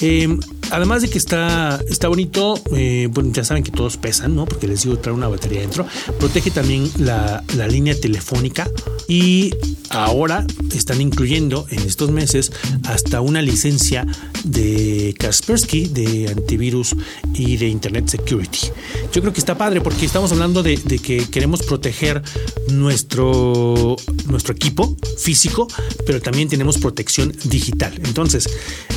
Em, 0.00 0.40
además 0.74 1.02
de 1.02 1.08
que 1.08 1.18
está, 1.18 1.80
está 1.88 2.08
bonito, 2.08 2.60
eh, 2.74 3.08
bueno, 3.10 3.30
ya 3.32 3.44
saben 3.44 3.62
que 3.62 3.70
todos 3.70 3.96
pesan, 3.96 4.34
¿no? 4.34 4.44
Porque 4.44 4.66
les 4.66 4.82
digo, 4.82 4.98
trae 4.98 5.14
una 5.14 5.28
batería 5.28 5.60
dentro. 5.60 5.86
Protege 6.18 6.50
también 6.50 6.90
la, 6.98 7.42
línea 7.68 7.98
telefónica 7.98 8.70
y 9.08 9.54
ahora 9.88 10.46
están 10.74 11.00
incluyendo 11.00 11.66
en 11.70 11.80
estos 11.80 12.10
meses 12.10 12.52
hasta 12.84 13.20
una 13.20 13.40
licencia 13.40 14.06
de 14.44 15.14
Kaspersky 15.18 15.86
de 15.86 16.28
antivirus 16.28 16.94
y 17.32 17.56
de 17.56 17.68
Internet 17.68 18.08
Security. 18.08 18.68
Yo 19.12 19.22
creo 19.22 19.32
que 19.32 19.40
está 19.40 19.56
padre 19.56 19.80
porque 19.80 20.04
estamos 20.04 20.30
hablando 20.32 20.62
de, 20.62 20.76
que 20.76 21.26
queremos 21.30 21.62
proteger 21.62 22.22
nuestro, 22.68 23.96
nuestro 24.28 24.54
equipo 24.54 24.96
físico 25.16 25.68
pero 26.06 26.20
también 26.20 26.48
tenemos 26.48 26.78
protección 26.78 27.32
digital. 27.44 27.94
Entonces, 28.04 28.48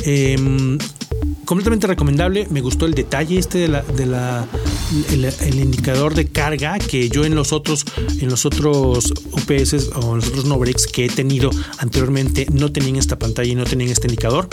em, 0.04 0.78
completamente 1.48 1.86
recomendable. 1.86 2.46
Me 2.50 2.60
gustó 2.60 2.84
el 2.84 2.92
detalle 2.92 3.38
este 3.38 3.60
de 3.60 3.68
la, 3.68 4.46
el, 5.10 5.54
indicador 5.58 6.14
de 6.14 6.26
carga 6.26 6.78
que 6.78 7.08
yo 7.08 7.24
en 7.24 7.34
los 7.34 7.54
otros 7.54 7.86
en 8.20 8.28
los 8.28 8.44
otros 8.44 9.14
UPS 9.32 9.88
o 9.94 10.10
en 10.10 10.16
los 10.16 10.28
otros 10.28 10.44
no 10.44 10.58
breaks 10.58 10.86
que 10.86 11.06
he 11.06 11.08
tenido 11.08 11.48
anteriormente 11.78 12.46
no 12.52 12.70
tenían 12.70 12.96
esta 12.96 13.18
pantalla 13.18 13.50
y 13.50 13.54
no 13.54 13.64
tenían 13.64 13.90
este 13.90 14.08
indicador. 14.08 14.46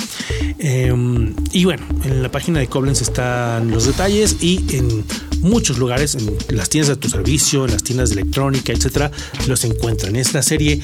Em, 0.58 1.36
y 1.52 1.66
bueno, 1.66 1.86
en 2.06 2.24
la 2.24 2.32
página 2.32 2.60
de 2.60 2.68
Koblenz 2.68 3.02
están 3.02 3.72
los 3.72 3.88
detalles 3.88 4.38
y 4.42 4.64
en 4.74 5.04
muchos 5.46 5.78
lugares, 5.78 6.16
en 6.16 6.58
las 6.58 6.70
tiendas 6.70 6.90
de 6.90 6.96
tu 6.98 7.10
servicio, 7.10 7.66
en 7.66 7.72
las 7.72 7.84
tiendas 7.84 8.10
de 8.10 8.22
electrónica, 8.22 8.74
etcétera, 8.74 9.12
los 9.48 9.64
encuentran. 9.64 10.16
Es 10.16 10.34
la 10.34 10.42
serie 10.42 10.82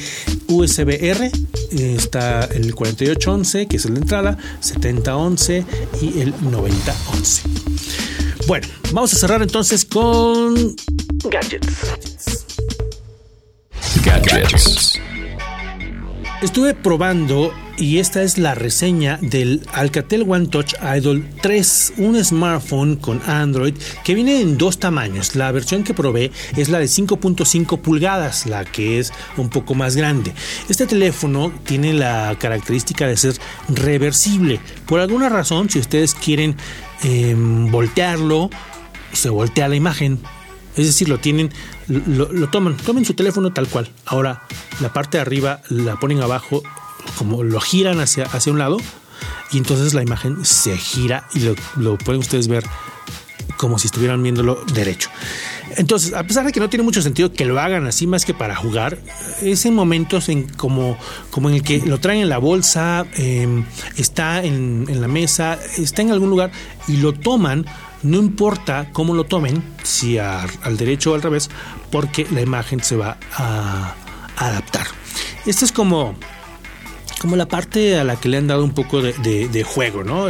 USB-R, 0.48 1.32
está 1.72 2.46
el 2.46 2.74
4811, 2.74 3.68
que 3.68 3.78
es 3.78 3.86
el 3.86 3.96
de 3.96 4.02
entrada, 4.02 4.38
7011 4.62 5.66
y 6.02 6.22
el 6.22 6.34
9011. 6.42 7.44
Bueno, 8.48 8.68
vamos 8.92 9.14
a 9.14 9.18
cerrar 9.18 9.42
entonces 9.42 9.86
con 9.86 10.76
gadgets. 11.24 12.46
Gadgets. 14.04 15.00
Estuve 16.42 16.74
probando 16.74 17.54
y 17.78 18.00
esta 18.00 18.24
es 18.24 18.40
la 18.40 18.56
reseña 18.56 19.20
del 19.22 19.62
Alcatel 19.74 20.26
One 20.28 20.48
Touch 20.48 20.74
Idol 20.98 21.24
3, 21.40 21.94
un 21.98 22.24
smartphone 22.24 22.96
con 22.96 23.22
Android 23.28 23.76
que 24.04 24.16
viene 24.16 24.42
en 24.42 24.58
dos 24.58 24.80
tamaños. 24.80 25.36
La 25.36 25.52
versión 25.52 25.84
que 25.84 25.94
probé 25.94 26.32
es 26.58 26.70
la 26.70 26.80
de 26.80 26.86
5.5 26.86 27.80
pulgadas, 27.80 28.48
la 28.48 28.66
que 28.66 28.98
es 28.98 29.14
un 29.38 29.50
poco 29.50 29.76
más 29.76 29.96
grande. 29.96 30.34
Este 30.68 30.88
teléfono 30.88 31.54
tiene 31.64 31.94
la 31.94 32.36
característica 32.40 33.06
de 33.06 33.18
ser 33.18 33.36
reversible. 33.70 34.60
Por 34.88 35.00
alguna 35.00 35.30
razón, 35.30 35.70
si 35.70 35.78
ustedes 35.78 36.16
quieren 36.16 36.56
em, 37.04 37.70
voltearlo, 37.70 38.50
se 39.14 39.30
voltea 39.30 39.68
la 39.68 39.76
imagen. 39.76 40.20
Es 40.78 40.86
decir, 40.86 41.10
lo 41.10 41.20
tienen, 41.20 41.52
lo, 41.88 42.32
lo, 42.32 42.50
toman, 42.50 42.78
tomen 42.78 43.06
su 43.06 43.14
teléfono 43.14 43.52
tal 43.52 43.68
cual. 43.68 43.90
Ahora, 44.06 44.44
la 44.80 44.94
parte 44.94 45.18
de 45.18 45.22
arriba 45.22 45.62
la 45.70 45.98
ponen 45.98 46.22
abajo 46.22 46.64
como 47.18 47.44
lo 47.44 47.60
giran 47.60 48.00
hacia, 48.00 48.26
hacia 48.26 48.52
un 48.52 48.60
lado 48.60 48.78
y 49.52 49.58
entonces 49.58 49.94
la 49.94 50.02
imagen 50.02 50.46
se 50.46 50.78
gira 50.78 51.28
y 51.34 51.40
lo, 51.80 51.98
pueden 51.98 52.22
ustedes 52.22 52.48
ver 52.48 52.64
como 53.58 53.78
si 53.78 53.88
estuvieran 53.88 54.24
viéndolo 54.24 54.64
derecho. 54.74 55.10
Entonces, 55.78 56.14
a 56.14 56.24
pesar 56.24 56.46
de 56.46 56.52
que 56.52 56.60
no 56.60 56.70
tiene 56.70 56.84
mucho 56.84 57.02
sentido 57.02 57.32
que 57.32 57.46
lo 57.46 57.60
hagan 57.60 57.86
así 57.86 58.08
más 58.08 58.26
que 58.26 58.34
para 58.34 58.56
jugar, 58.56 58.98
es 59.42 59.66
en 59.66 59.76
momentos 59.76 60.30
en 60.30 60.48
como, 60.50 60.98
como 61.30 61.50
en 61.50 61.56
el 61.56 61.64
que 61.64 61.80
lo 61.80 62.00
traen 62.00 62.22
en 62.22 62.30
la 62.30 62.40
bolsa, 62.40 63.06
em, 63.16 63.64
está 63.98 64.44
en, 64.44 64.88
la 65.00 65.08
mesa, 65.08 65.60
está 65.78 66.02
en 66.02 66.12
algún 66.12 66.30
lugar 66.30 66.52
y 66.88 66.98
lo 66.98 67.14
toman, 67.14 67.66
no 68.04 68.18
importa 68.18 68.90
cómo 68.92 69.14
lo 69.14 69.26
tomen, 69.26 69.64
si 69.84 70.18
al 70.18 70.78
derecho 70.78 71.12
o 71.12 71.16
al 71.16 71.22
revés, 71.22 71.50
porque 71.92 72.28
la 72.32 72.42
imagen 72.42 72.82
se 72.82 72.96
va 72.96 73.18
a, 73.34 73.96
adaptar. 74.38 74.88
Esto 75.46 75.66
es 75.66 75.72
como 75.72 76.16
como 77.20 77.36
la 77.36 77.48
parte 77.48 78.00
a 78.00 78.04
la 78.04 78.16
que 78.16 78.30
le 78.30 78.38
han 78.38 78.48
dado 78.48 78.64
un 78.64 78.72
poco 78.74 79.04
de, 79.04 79.64
juego, 79.64 80.04
¿no? 80.04 80.30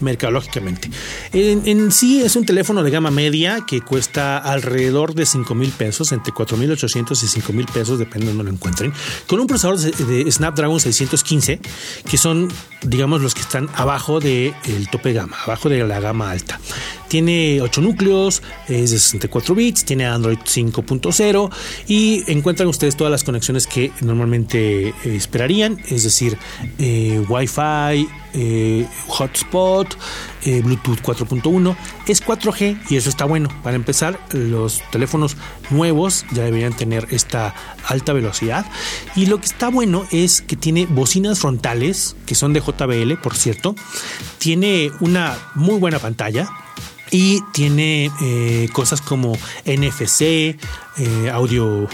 Mercadológicamente. 0.00 0.90
En, 1.32 1.92
sí 1.92 2.22
es 2.22 2.36
un 2.36 2.44
teléfono 2.44 2.82
de 2.82 2.90
gama 2.90 3.10
media 3.10 3.64
que 3.66 3.80
cuesta 3.80 4.38
alrededor 4.38 5.14
de 5.14 5.26
5 5.26 5.54
mil 5.54 5.70
pesos, 5.70 6.12
entre 6.12 6.32
4 6.32 6.56
mil 6.56 6.70
800 6.72 7.22
y 7.22 7.26
5 7.28 7.52
mil 7.52 7.66
pesos, 7.66 7.98
depende 7.98 8.26
de 8.26 8.32
donde 8.32 8.44
lo 8.44 8.50
encuentren, 8.50 8.92
con 9.26 9.40
un 9.40 9.46
procesador 9.46 9.78
de, 9.78 10.30
Snapdragon 10.30 10.80
615, 10.80 11.60
que 12.08 12.18
son, 12.18 12.48
digamos, 12.82 13.20
los 13.20 13.34
que 13.34 13.40
están 13.40 13.68
abajo 13.74 14.20
del 14.20 14.54
tope 14.90 15.12
gama, 15.12 15.36
abajo 15.44 15.68
de 15.68 15.86
la 15.86 16.00
gama 16.00 16.30
alta. 16.30 16.60
Tiene 17.08 17.60
8 17.60 17.80
núcleos, 17.82 18.42
es 18.68 18.90
de 18.90 18.98
64 18.98 19.54
bits, 19.54 19.84
tiene 19.84 20.06
Android 20.06 20.38
5.0 20.38 21.50
y 21.86 22.30
encuentran 22.30 22.68
ustedes 22.68 22.96
todas 22.96 23.10
las 23.10 23.22
conexiones 23.22 23.66
que 23.66 23.92
normalmente 24.00 24.88
eh, 24.88 24.94
esperarían, 25.04 25.78
es 25.88 26.02
decir, 26.02 26.36
eh, 26.78 27.24
Wi-Fi, 27.28 28.08
eh, 28.34 28.86
hotspot, 29.08 29.85
Bluetooth 30.44 31.00
4.1, 31.00 31.76
es 32.06 32.24
4G 32.24 32.78
y 32.88 32.96
eso 32.96 33.08
está 33.08 33.24
bueno. 33.24 33.48
Para 33.62 33.76
empezar, 33.76 34.20
los 34.32 34.80
teléfonos 34.92 35.36
nuevos 35.70 36.24
ya 36.32 36.44
deberían 36.44 36.74
tener 36.74 37.08
esta 37.10 37.54
alta 37.86 38.12
velocidad 38.12 38.66
y 39.16 39.26
lo 39.26 39.38
que 39.38 39.46
está 39.46 39.68
bueno 39.68 40.06
es 40.12 40.42
que 40.42 40.56
tiene 40.56 40.86
bocinas 40.86 41.40
frontales 41.40 42.16
que 42.26 42.34
son 42.34 42.52
de 42.52 42.60
JBL, 42.60 43.20
por 43.22 43.34
cierto, 43.36 43.74
tiene 44.38 44.90
una 45.00 45.36
muy 45.54 45.78
buena 45.78 45.98
pantalla 45.98 46.48
y 47.10 47.40
tiene 47.52 48.10
eh, 48.20 48.68
cosas 48.72 49.00
como 49.00 49.36
NFC, 49.64 50.22
eh, 50.22 50.56
audio, 51.32 51.88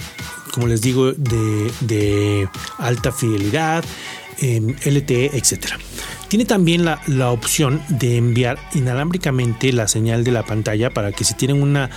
como 0.53 0.67
les 0.67 0.81
digo, 0.81 1.13
de, 1.13 2.49
alta 2.79 3.13
fidelidad, 3.13 3.85
em, 4.39 4.75
LTE, 4.85 5.37
etc. 5.37 5.75
Tiene 6.33 6.47
también 6.47 6.87
la, 6.87 6.99
la, 7.09 7.31
opción 7.31 7.83
de 7.91 8.17
enviar 8.17 8.59
inalámbricamente 8.73 9.71
la 9.71 9.87
señal 9.87 10.25
de 10.25 10.31
la 10.31 10.47
pantalla 10.47 10.89
para 10.89 11.13
que 11.13 11.25
si 11.25 11.35
tienen 11.35 11.61
una, 11.61 11.91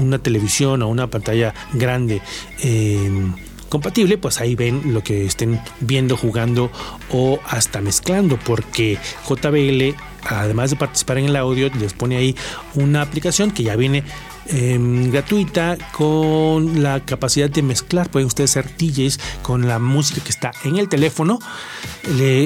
una 0.00 0.18
televisión 0.18 0.82
o 0.82 0.88
una 0.88 1.06
pantalla 1.06 1.54
grande, 1.72 2.20
em, 2.64 3.32
compatible, 3.68 4.18
pues 4.18 4.40
ahí 4.40 4.56
ven 4.56 4.92
lo 4.92 5.04
que 5.04 5.24
estén 5.24 5.60
viendo, 5.78 6.16
jugando 6.16 6.72
o 7.12 7.38
hasta 7.46 7.80
mezclando, 7.80 8.40
porque 8.44 8.98
JBL, 9.28 9.94
además 10.24 10.70
de 10.70 10.76
participar 10.76 11.18
en 11.18 11.26
el 11.26 11.36
audio, 11.36 11.70
les 11.78 11.92
pone 11.92 12.16
ahí 12.16 12.34
una 12.74 13.02
aplicación 13.02 13.52
que 13.52 13.62
ya 13.62 13.76
viene 13.76 14.02
em, 14.48 15.10
gratuita 15.10 15.76
con 15.92 16.82
la 16.82 17.00
capacidad 17.00 17.50
de 17.50 17.62
mezclar. 17.62 18.10
Pueden 18.10 18.26
ustedes 18.26 18.56
hacer 18.56 18.76
DJs 18.76 19.18
con 19.42 19.66
la 19.66 19.78
música 19.78 20.22
que 20.22 20.30
está 20.30 20.52
en 20.64 20.76
el 20.76 20.88
teléfono. 20.88 21.38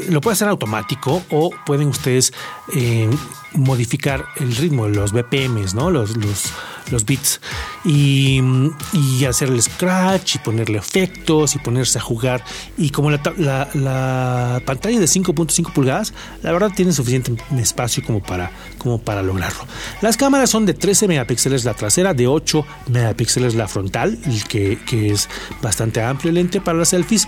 lo 0.09 0.21
puede 0.21 0.33
hacer 0.33 0.49
automático 0.49 1.23
o 1.31 1.51
pueden 1.67 1.89
ustedes 1.89 2.33
em, 2.73 3.11
modificar 3.53 4.27
el 4.37 4.55
ritmo, 4.57 4.89
los 4.89 5.13
BPMs, 5.13 5.75
¿no? 5.75 5.91
Los, 5.91 6.17
los, 6.17 6.53
los 6.91 7.05
beats 7.05 7.41
y, 7.85 8.41
y, 8.93 9.25
hacerle 9.25 9.61
scratch 9.63 10.37
y 10.37 10.39
ponerle 10.39 10.79
efectos 10.79 11.55
y 11.55 11.59
ponerse 11.59 11.99
a 11.99 12.03
jugar. 12.03 12.45
Y 12.77 12.91
como 12.91 13.11
la, 13.11 13.21
la, 13.75 14.63
pantalla 14.65 15.01
de 15.01 15.07
5.5 15.07 15.73
pulgadas, 15.73 16.13
la 16.43 16.53
verdad 16.53 16.71
tiene 16.75 16.93
suficiente 16.93 17.37
espacio 17.59 18.03
como 18.05 18.23
para, 18.23 18.51
como 18.79 19.01
para 19.01 19.23
lograrlo. 19.23 19.65
Las 20.01 20.17
cámaras 20.17 20.51
son 20.51 20.67
de 20.67 20.75
13 20.75 21.09
megapíxeles 21.09 21.65
la 21.65 21.75
trasera, 21.75 22.15
de 22.15 22.27
8 22.27 22.65
megapíxeles 22.89 23.55
la 23.55 23.69
frontal, 23.69 24.19
que, 24.49 24.79
que 24.87 25.11
es 25.11 25.29
bastante 25.63 26.03
amplio 26.03 26.33
lente 26.33 26.61
para 26.61 26.79
las 26.79 26.91
selfies. 26.91 27.27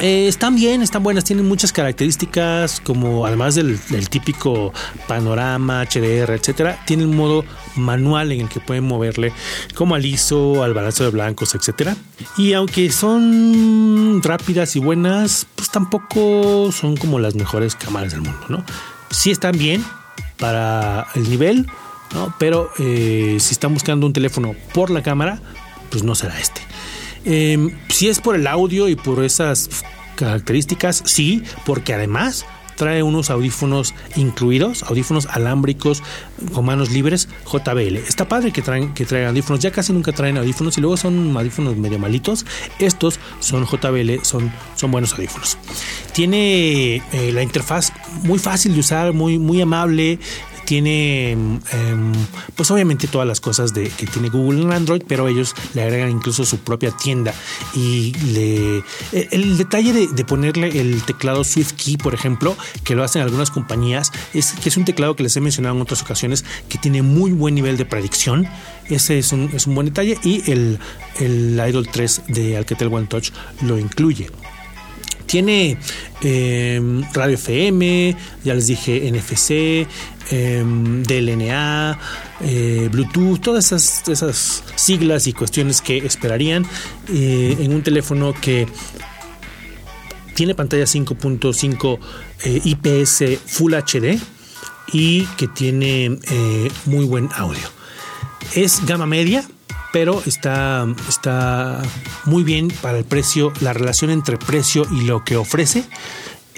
Eh, 0.00 0.28
están 0.28 0.54
bien, 0.54 0.82
están 0.82 1.02
buenas, 1.02 1.24
tienen 1.24 1.48
muchas 1.48 1.72
características 1.72 2.80
como 2.80 3.26
además 3.26 3.56
del, 3.56 3.80
típico 4.08 4.72
panorama, 5.08 5.82
HDR, 5.82 6.34
etcétera, 6.34 6.80
tienen 6.86 7.08
un 7.08 7.16
modo 7.16 7.44
manual 7.74 8.30
en 8.30 8.42
el 8.42 8.48
que 8.48 8.60
pueden 8.60 8.84
moverle 8.84 9.32
como 9.74 9.96
al 9.96 10.06
ISO, 10.06 10.62
al 10.62 10.72
balance 10.72 11.02
de 11.02 11.10
blancos, 11.10 11.56
etcétera. 11.56 11.96
Y 12.36 12.52
aunque 12.52 12.92
son 12.92 14.22
rápidas 14.22 14.76
y 14.76 14.78
buenas, 14.78 15.48
pues 15.56 15.68
tampoco 15.70 16.70
son 16.70 16.96
como 16.96 17.18
las 17.18 17.34
mejores 17.34 17.74
cámaras 17.74 18.12
del 18.12 18.20
mundo, 18.20 18.46
¿no? 18.48 18.64
Sí 19.10 19.32
están 19.32 19.58
bien 19.58 19.84
para 20.38 21.08
el 21.16 21.28
nivel, 21.28 21.66
¿no? 22.14 22.32
Pero 22.38 22.70
eh, 22.78 23.38
si 23.40 23.52
están 23.52 23.74
buscando 23.74 24.06
un 24.06 24.12
teléfono 24.12 24.54
por 24.72 24.90
la 24.90 25.02
cámara, 25.02 25.40
pues 25.90 26.04
no 26.04 26.14
será 26.14 26.38
este. 26.38 26.60
Em, 27.30 27.70
si 27.90 28.08
es 28.08 28.20
por 28.20 28.34
el 28.36 28.46
audio 28.46 28.88
y 28.88 28.96
por 28.96 29.22
esas 29.22 29.68
características, 30.16 31.02
sí, 31.04 31.42
porque 31.66 31.92
además 31.92 32.46
trae 32.76 33.02
unos 33.02 33.28
audífonos 33.28 33.92
incluidos, 34.16 34.84
audífonos 34.84 35.26
alámbricos 35.26 36.02
con 36.54 36.64
manos 36.64 36.90
libres 36.90 37.28
JBL. 37.44 37.96
Está 37.96 38.28
padre 38.28 38.50
que 38.50 38.62
traen 38.62 38.94
que 38.94 39.04
traigan 39.04 39.30
audífonos, 39.30 39.60
ya 39.60 39.70
casi 39.72 39.92
nunca 39.92 40.12
traen 40.12 40.38
audífonos 40.38 40.78
y 40.78 40.80
luego 40.80 40.96
son 40.96 41.36
audífonos 41.36 41.76
medio 41.76 41.98
malitos. 41.98 42.46
Estos 42.78 43.20
son 43.40 43.66
JBL, 43.66 44.24
son, 44.24 44.50
son 44.74 44.90
buenos 44.90 45.12
audífonos. 45.12 45.58
Tiene 46.12 47.02
eh, 47.12 47.32
la 47.32 47.42
interfaz 47.42 47.92
muy 48.22 48.38
fácil 48.38 48.72
de 48.72 48.80
usar, 48.80 49.12
muy, 49.12 49.38
muy 49.38 49.60
amable 49.60 50.18
tiene 50.68 51.32
em, 51.32 52.12
pues 52.54 52.70
obviamente 52.70 53.06
todas 53.06 53.26
las 53.26 53.40
cosas 53.40 53.72
de, 53.72 53.88
que 53.88 54.06
tiene 54.06 54.28
Google 54.28 54.60
en 54.60 54.70
Android, 54.70 55.02
pero 55.08 55.26
ellos 55.26 55.54
le 55.72 55.80
agregan 55.80 56.10
incluso 56.10 56.44
su 56.44 56.58
propia 56.58 56.90
tienda 56.90 57.32
y 57.74 58.12
le 58.34 58.82
el, 59.12 59.56
detalle 59.56 59.94
de, 59.94 60.24
ponerle 60.26 60.78
el 60.78 61.02
teclado 61.04 61.42
SwiftKey, 61.42 61.96
por 61.96 62.12
ejemplo, 62.12 62.54
que 62.84 62.94
lo 62.94 63.02
hacen 63.02 63.22
algunas 63.22 63.50
compañías, 63.50 64.12
es 64.34 64.52
que 64.52 64.68
es 64.68 64.76
un 64.76 64.84
teclado 64.84 65.16
que 65.16 65.22
les 65.22 65.34
he 65.38 65.40
mencionado 65.40 65.74
en 65.74 65.80
otras 65.80 66.02
ocasiones 66.02 66.44
que 66.68 66.76
tiene 66.76 67.00
muy 67.00 67.32
buen 67.32 67.54
nivel 67.54 67.78
de 67.78 67.86
predicción. 67.86 68.46
Ese 68.90 69.18
es 69.18 69.32
un, 69.32 69.50
es 69.54 69.66
un 69.66 69.74
buen 69.74 69.86
detalle 69.86 70.18
y 70.22 70.50
el, 70.50 70.78
el 71.18 71.62
Idol 71.66 71.88
3 71.90 72.24
de 72.28 72.58
Alcatel 72.58 72.92
One 72.92 73.06
Touch 73.06 73.30
lo 73.62 73.78
incluye. 73.78 74.28
Tiene 75.28 75.76
em, 76.22 77.04
radio 77.12 77.34
FM, 77.34 78.16
ya 78.44 78.54
les 78.54 78.66
dije 78.66 79.10
NFC, 79.12 79.86
em, 80.30 81.02
DLNA, 81.02 81.98
eh, 82.40 82.88
Bluetooth, 82.90 83.38
todas 83.38 83.70
esas, 83.72 84.64
siglas 84.74 85.26
y 85.26 85.34
cuestiones 85.34 85.82
que 85.82 85.98
esperarían 85.98 86.64
eh, 87.12 87.58
en 87.60 87.74
un 87.74 87.82
teléfono 87.82 88.32
que 88.32 88.66
tiene 90.34 90.54
pantalla 90.54 90.84
5.5 90.84 91.98
eh, 92.44 92.60
IPS 92.64 93.38
Full 93.44 93.74
HD 93.74 94.18
y 94.94 95.26
que 95.36 95.46
tiene 95.46 96.18
muy 96.86 97.04
buen 97.04 97.28
audio. 97.34 97.68
Es 98.54 98.86
gama 98.86 99.04
media, 99.04 99.44
pero 99.92 100.22
está, 100.26 100.86
está 101.08 101.82
muy 102.24 102.42
bien 102.42 102.68
para 102.82 102.98
el 102.98 103.04
precio, 103.04 103.52
la 103.60 103.72
relación 103.72 104.10
entre 104.10 104.36
precio 104.36 104.86
y 104.90 105.02
lo 105.02 105.24
que 105.24 105.36
ofrece. 105.36 105.84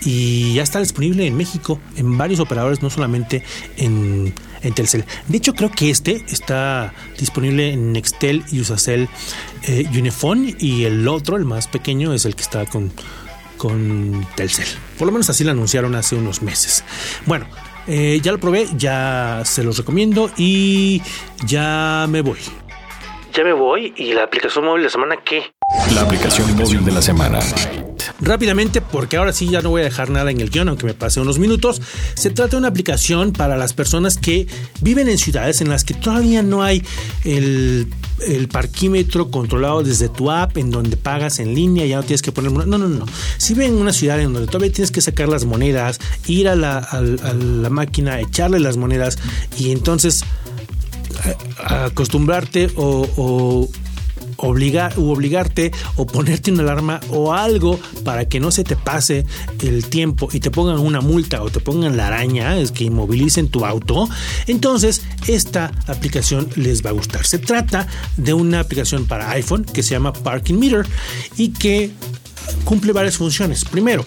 Y 0.02 0.54
ya 0.54 0.62
está 0.62 0.80
disponible 0.80 1.26
en 1.26 1.36
México, 1.36 1.78
en 1.96 2.16
varios 2.16 2.40
operadores, 2.40 2.82
no 2.82 2.88
solamente 2.88 3.44
en, 3.76 4.32
Telcel. 4.74 5.04
De 5.28 5.36
hecho, 5.36 5.54
creo 5.54 5.70
que 5.70 5.90
este 5.90 6.24
está 6.28 6.94
disponible 7.18 7.72
en 7.72 7.92
Nextel, 7.92 8.44
Usacell, 8.52 9.08
eh, 9.62 9.86
Unifone 9.90 10.56
y 10.58 10.84
el 10.84 11.06
otro, 11.06 11.36
el 11.36 11.44
más 11.44 11.66
pequeño, 11.66 12.14
es 12.14 12.24
el 12.24 12.34
que 12.34 12.42
está 12.42 12.64
con, 12.66 12.90
con 13.58 14.26
Telcel. 14.36 14.66
Por 14.98 15.06
lo 15.06 15.12
menos 15.12 15.28
así 15.28 15.44
lo 15.44 15.50
anunciaron 15.50 15.94
hace 15.94 16.16
unos 16.16 16.40
meses. 16.40 16.82
Bueno, 17.26 17.46
eh, 17.86 18.20
ya 18.22 18.32
lo 18.32 18.38
probé, 18.38 18.68
ya 18.76 19.42
se 19.44 19.62
los 19.62 19.76
recomiendo 19.76 20.30
y 20.36 21.02
ya 21.46 22.06
me 22.08 22.22
voy 22.22 22.38
ya 23.32 23.44
me 23.44 23.52
voy. 23.52 23.92
¿Y 23.96 24.12
la 24.12 24.24
aplicación 24.24 24.64
móvil 24.64 24.82
de 24.82 24.86
la 24.86 24.90
semana 24.90 25.16
qué? 25.24 25.54
La 25.94 26.02
aplicación 26.02 26.56
móvil 26.56 26.84
de 26.84 26.92
la 26.92 27.02
semana. 27.02 27.38
Rápidamente, 28.20 28.80
porque 28.80 29.16
ahora 29.16 29.32
sí 29.32 29.48
ya 29.48 29.60
no 29.62 29.70
voy 29.70 29.82
a 29.82 29.84
dejar 29.84 30.10
nada 30.10 30.30
en 30.30 30.40
el 30.40 30.50
guion, 30.50 30.68
aunque 30.68 30.86
me 30.86 30.94
pase 30.94 31.20
unos 31.20 31.38
minutos. 31.38 31.80
Se 32.14 32.30
trata 32.30 32.52
de 32.52 32.56
una 32.58 32.68
aplicación 32.68 33.32
para 33.32 33.56
las 33.56 33.72
personas 33.72 34.18
que 34.18 34.46
viven 34.80 35.08
en 35.08 35.18
ciudades 35.18 35.60
en 35.60 35.68
las 35.68 35.84
que 35.84 35.94
todavía 35.94 36.42
no 36.42 36.62
hay 36.62 36.82
el, 37.24 37.88
parquímetro 38.52 39.30
controlado 39.30 39.82
desde 39.82 40.08
tu 40.08 40.30
app, 40.30 40.56
en 40.58 40.70
donde 40.70 40.96
pagas 40.96 41.38
en 41.38 41.54
línea, 41.54 41.86
ya 41.86 41.96
no 41.96 42.02
tienes 42.02 42.22
que 42.22 42.32
poner. 42.32 42.52
No, 42.52 42.66
no, 42.66 42.88
no. 42.88 43.06
Si 43.38 43.54
viven 43.54 43.74
en 43.74 43.80
una 43.80 43.92
ciudad 43.92 44.20
en 44.20 44.32
donde 44.32 44.48
todavía 44.48 44.72
tienes 44.72 44.90
que 44.90 45.00
sacar 45.00 45.28
las 45.28 45.44
monedas, 45.44 46.00
ir 46.26 46.48
a 46.48 46.56
la, 46.56 46.78
a 46.78 47.00
la 47.00 47.70
máquina, 47.70 48.20
echarle 48.20 48.60
las 48.60 48.76
monedas 48.76 49.18
y 49.58 49.70
entonces 49.72 50.24
acostumbrarte 51.58 52.70
o, 52.76 53.68
obligar 54.42 54.98
u 54.98 55.10
obligarte 55.10 55.70
o 55.96 56.06
ponerte 56.06 56.50
una 56.50 56.62
alarma 56.62 57.00
o 57.10 57.34
algo 57.34 57.78
para 58.04 58.26
que 58.26 58.40
no 58.40 58.50
se 58.50 58.64
te 58.64 58.74
pase 58.74 59.26
el 59.60 59.84
tiempo 59.84 60.30
y 60.32 60.40
te 60.40 60.50
pongan 60.50 60.78
una 60.78 61.02
multa 61.02 61.42
o 61.42 61.50
te 61.50 61.60
pongan 61.60 61.98
la 61.98 62.06
araña, 62.06 62.58
es 62.58 62.72
que 62.72 62.84
inmovilicen 62.84 63.48
tu 63.50 63.66
auto, 63.66 64.08
entonces 64.46 65.02
esta 65.26 65.72
aplicación 65.86 66.48
les 66.56 66.84
va 66.84 66.88
a 66.90 66.94
gustar. 66.94 67.26
Se 67.26 67.38
trata 67.38 67.86
de 68.16 68.32
una 68.32 68.60
aplicación 68.60 69.04
para 69.04 69.30
iPhone 69.32 69.64
que 69.64 69.82
se 69.82 69.90
llama 69.90 70.14
Parking 70.14 70.54
Meter 70.54 70.86
y 71.36 71.50
que 71.50 71.90
cumple 72.64 72.92
varias 72.92 73.18
funciones. 73.18 73.64
Primero, 73.66 74.06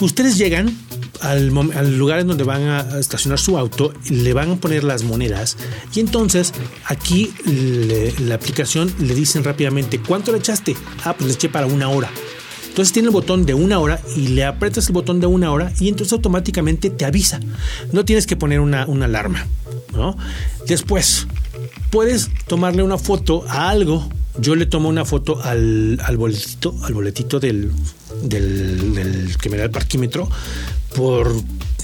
ustedes 0.00 0.36
llegan 0.36 0.76
al, 1.24 1.98
lugar 1.98 2.20
en 2.20 2.28
donde 2.28 2.44
van 2.44 2.62
a 2.62 2.98
estacionar 2.98 3.38
su 3.38 3.56
auto, 3.58 3.92
le 4.10 4.32
van 4.32 4.52
a 4.52 4.56
poner 4.56 4.84
las 4.84 5.02
monedas 5.04 5.56
y 5.94 6.00
entonces 6.00 6.52
aquí 6.86 7.32
la 8.20 8.34
aplicación 8.34 8.92
le 9.00 9.14
dicen 9.14 9.44
rápidamente, 9.44 9.98
¿cuánto 9.98 10.32
le 10.32 10.38
echaste? 10.38 10.76
Ah, 11.04 11.14
pues 11.16 11.28
le 11.28 11.34
eché 11.34 11.48
para 11.48 11.66
una 11.66 11.88
hora. 11.88 12.10
Entonces 12.68 12.92
tiene 12.92 13.06
el 13.06 13.12
botón 13.12 13.46
de 13.46 13.54
una 13.54 13.78
hora 13.78 14.00
y 14.16 14.28
le 14.28 14.44
aprietas 14.44 14.88
el 14.88 14.94
botón 14.94 15.20
de 15.20 15.28
una 15.28 15.52
hora 15.52 15.72
y 15.78 15.88
entonces 15.88 16.12
automáticamente 16.12 16.90
te 16.90 17.04
avisa. 17.04 17.38
No 17.92 18.04
tienes 18.04 18.26
que 18.26 18.34
poner 18.34 18.58
una, 18.58 18.82
alarma. 18.82 19.46
¿no? 19.92 20.16
Después, 20.66 21.28
puedes 21.90 22.30
tomarle 22.48 22.82
una 22.82 22.98
foto 22.98 23.44
a 23.48 23.70
algo. 23.70 24.08
Yo 24.38 24.56
le 24.56 24.66
tomo 24.66 24.88
una 24.88 25.04
foto 25.04 25.40
al, 25.42 25.98
boletito, 26.16 26.74
al 26.82 26.94
boletito 26.94 27.38
del, 27.38 27.70
del, 28.22 28.94
del, 28.94 29.36
que 29.38 29.48
me 29.48 29.56
da 29.56 29.64
el 29.64 29.70
parquímetro 29.70 30.28
por, 30.94 31.32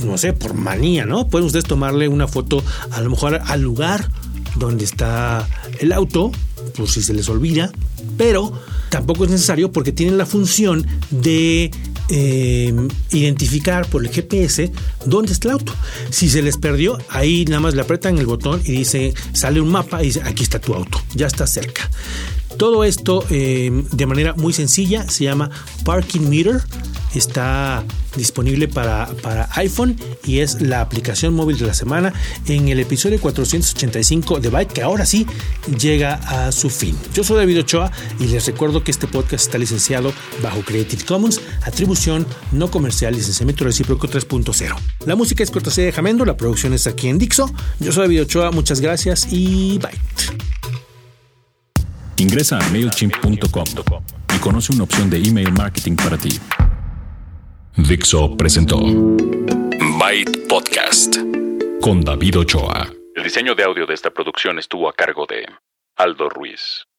no 0.04 0.18
sé, 0.18 0.32
por 0.32 0.54
manía, 0.54 1.04
¿no? 1.06 1.28
Pueden 1.28 1.46
ustedes 1.46 1.64
tomarle 1.64 2.08
una 2.08 2.26
foto 2.26 2.62
a 2.90 3.00
lo 3.00 3.10
mejor 3.10 3.40
al 3.44 3.60
lugar 3.60 4.10
donde 4.56 4.84
está 4.84 5.48
el 5.78 5.92
auto, 5.92 6.32
por 6.76 6.88
si 6.88 7.02
se 7.02 7.14
les 7.14 7.28
olvida, 7.28 7.70
pero 8.16 8.52
tampoco 8.90 9.24
es 9.24 9.30
necesario 9.30 9.70
porque 9.70 9.92
tienen 9.92 10.18
la 10.18 10.26
función 10.26 10.86
de 11.10 11.70
eh, 12.08 12.74
identificar 13.12 13.86
por 13.86 14.04
el 14.04 14.10
GPS 14.10 14.72
dónde 15.06 15.32
está 15.32 15.48
el 15.48 15.54
auto. 15.54 15.72
Si 16.10 16.28
se 16.28 16.42
les 16.42 16.56
perdió, 16.56 16.98
ahí 17.08 17.44
nada 17.44 17.60
más 17.60 17.74
le 17.74 17.82
apretan 17.82 18.18
el 18.18 18.26
botón 18.26 18.60
y 18.64 18.72
dice, 18.72 19.14
sale 19.32 19.60
un 19.60 19.70
mapa 19.70 20.02
y 20.02 20.06
dice, 20.06 20.22
aquí 20.24 20.42
está 20.42 20.58
tu 20.58 20.74
auto, 20.74 21.00
ya 21.14 21.26
está 21.26 21.46
cerca. 21.46 21.88
Todo 22.60 22.84
esto 22.84 23.24
eh, 23.30 23.70
de 23.90 24.04
manera 24.04 24.34
muy 24.34 24.52
sencilla 24.52 25.08
se 25.08 25.24
llama 25.24 25.48
Parking 25.82 26.28
Meter. 26.28 26.60
Está 27.14 27.82
disponible 28.14 28.68
para, 28.68 29.06
para, 29.22 29.48
iPhone 29.54 29.96
y 30.26 30.40
es 30.40 30.60
la 30.60 30.82
aplicación 30.82 31.32
móvil 31.32 31.56
de 31.56 31.64
la 31.64 31.72
semana 31.72 32.12
en 32.46 32.68
el 32.68 32.78
episodio 32.78 33.18
485 33.18 34.40
de 34.40 34.50
Byte 34.50 34.74
que 34.74 34.82
ahora 34.82 35.06
sí 35.06 35.26
llega 35.78 36.16
a 36.16 36.52
su 36.52 36.68
fin. 36.68 36.98
Yo 37.14 37.24
soy 37.24 37.38
David 37.38 37.60
Ochoa 37.60 37.90
y 38.18 38.26
les 38.26 38.44
recuerdo 38.44 38.84
que 38.84 38.90
este 38.90 39.06
podcast 39.06 39.46
está 39.46 39.56
licenciado 39.56 40.12
bajo 40.42 40.60
Creative 40.60 41.02
Commons, 41.06 41.40
atribución 41.62 42.26
no 42.52 42.70
comercial, 42.70 43.14
licenciamiento 43.14 43.64
recíproco 43.64 44.06
3.0. 44.06 44.76
La 45.06 45.16
música 45.16 45.42
es 45.42 45.50
cortesía 45.50 45.84
de 45.84 45.92
Jamendo, 45.92 46.26
la 46.26 46.36
producción 46.36 46.74
es 46.74 46.86
aquí 46.86 47.08
en 47.08 47.16
Dixo. 47.16 47.50
Yo 47.78 47.90
soy 47.90 48.02
David 48.02 48.24
Ochoa, 48.24 48.50
muchas 48.50 48.82
gracias 48.82 49.28
y 49.30 49.78
Byte. 49.78 50.49
Ingresa 52.20 52.58
a 52.58 52.68
MailChimp.com 52.68 53.64
y 54.36 54.38
conoce 54.40 54.74
una 54.74 54.84
opción 54.84 55.08
de 55.08 55.16
email 55.16 55.50
marketing 55.52 55.96
para 55.96 56.18
ti. 56.18 56.38
Dixo 57.78 58.36
presentó 58.36 58.78
Byte 58.78 60.46
Podcast 60.46 61.16
con 61.80 62.02
David 62.02 62.40
Ochoa. 62.40 62.92
El 63.14 63.24
diseño 63.24 63.54
de 63.54 63.64
audio 63.64 63.86
de 63.86 63.94
esta 63.94 64.10
producción 64.10 64.58
estuvo 64.58 64.86
a 64.86 64.92
cargo 64.92 65.24
de 65.26 65.46
Aldo 65.96 66.28
Ruiz. 66.28 66.89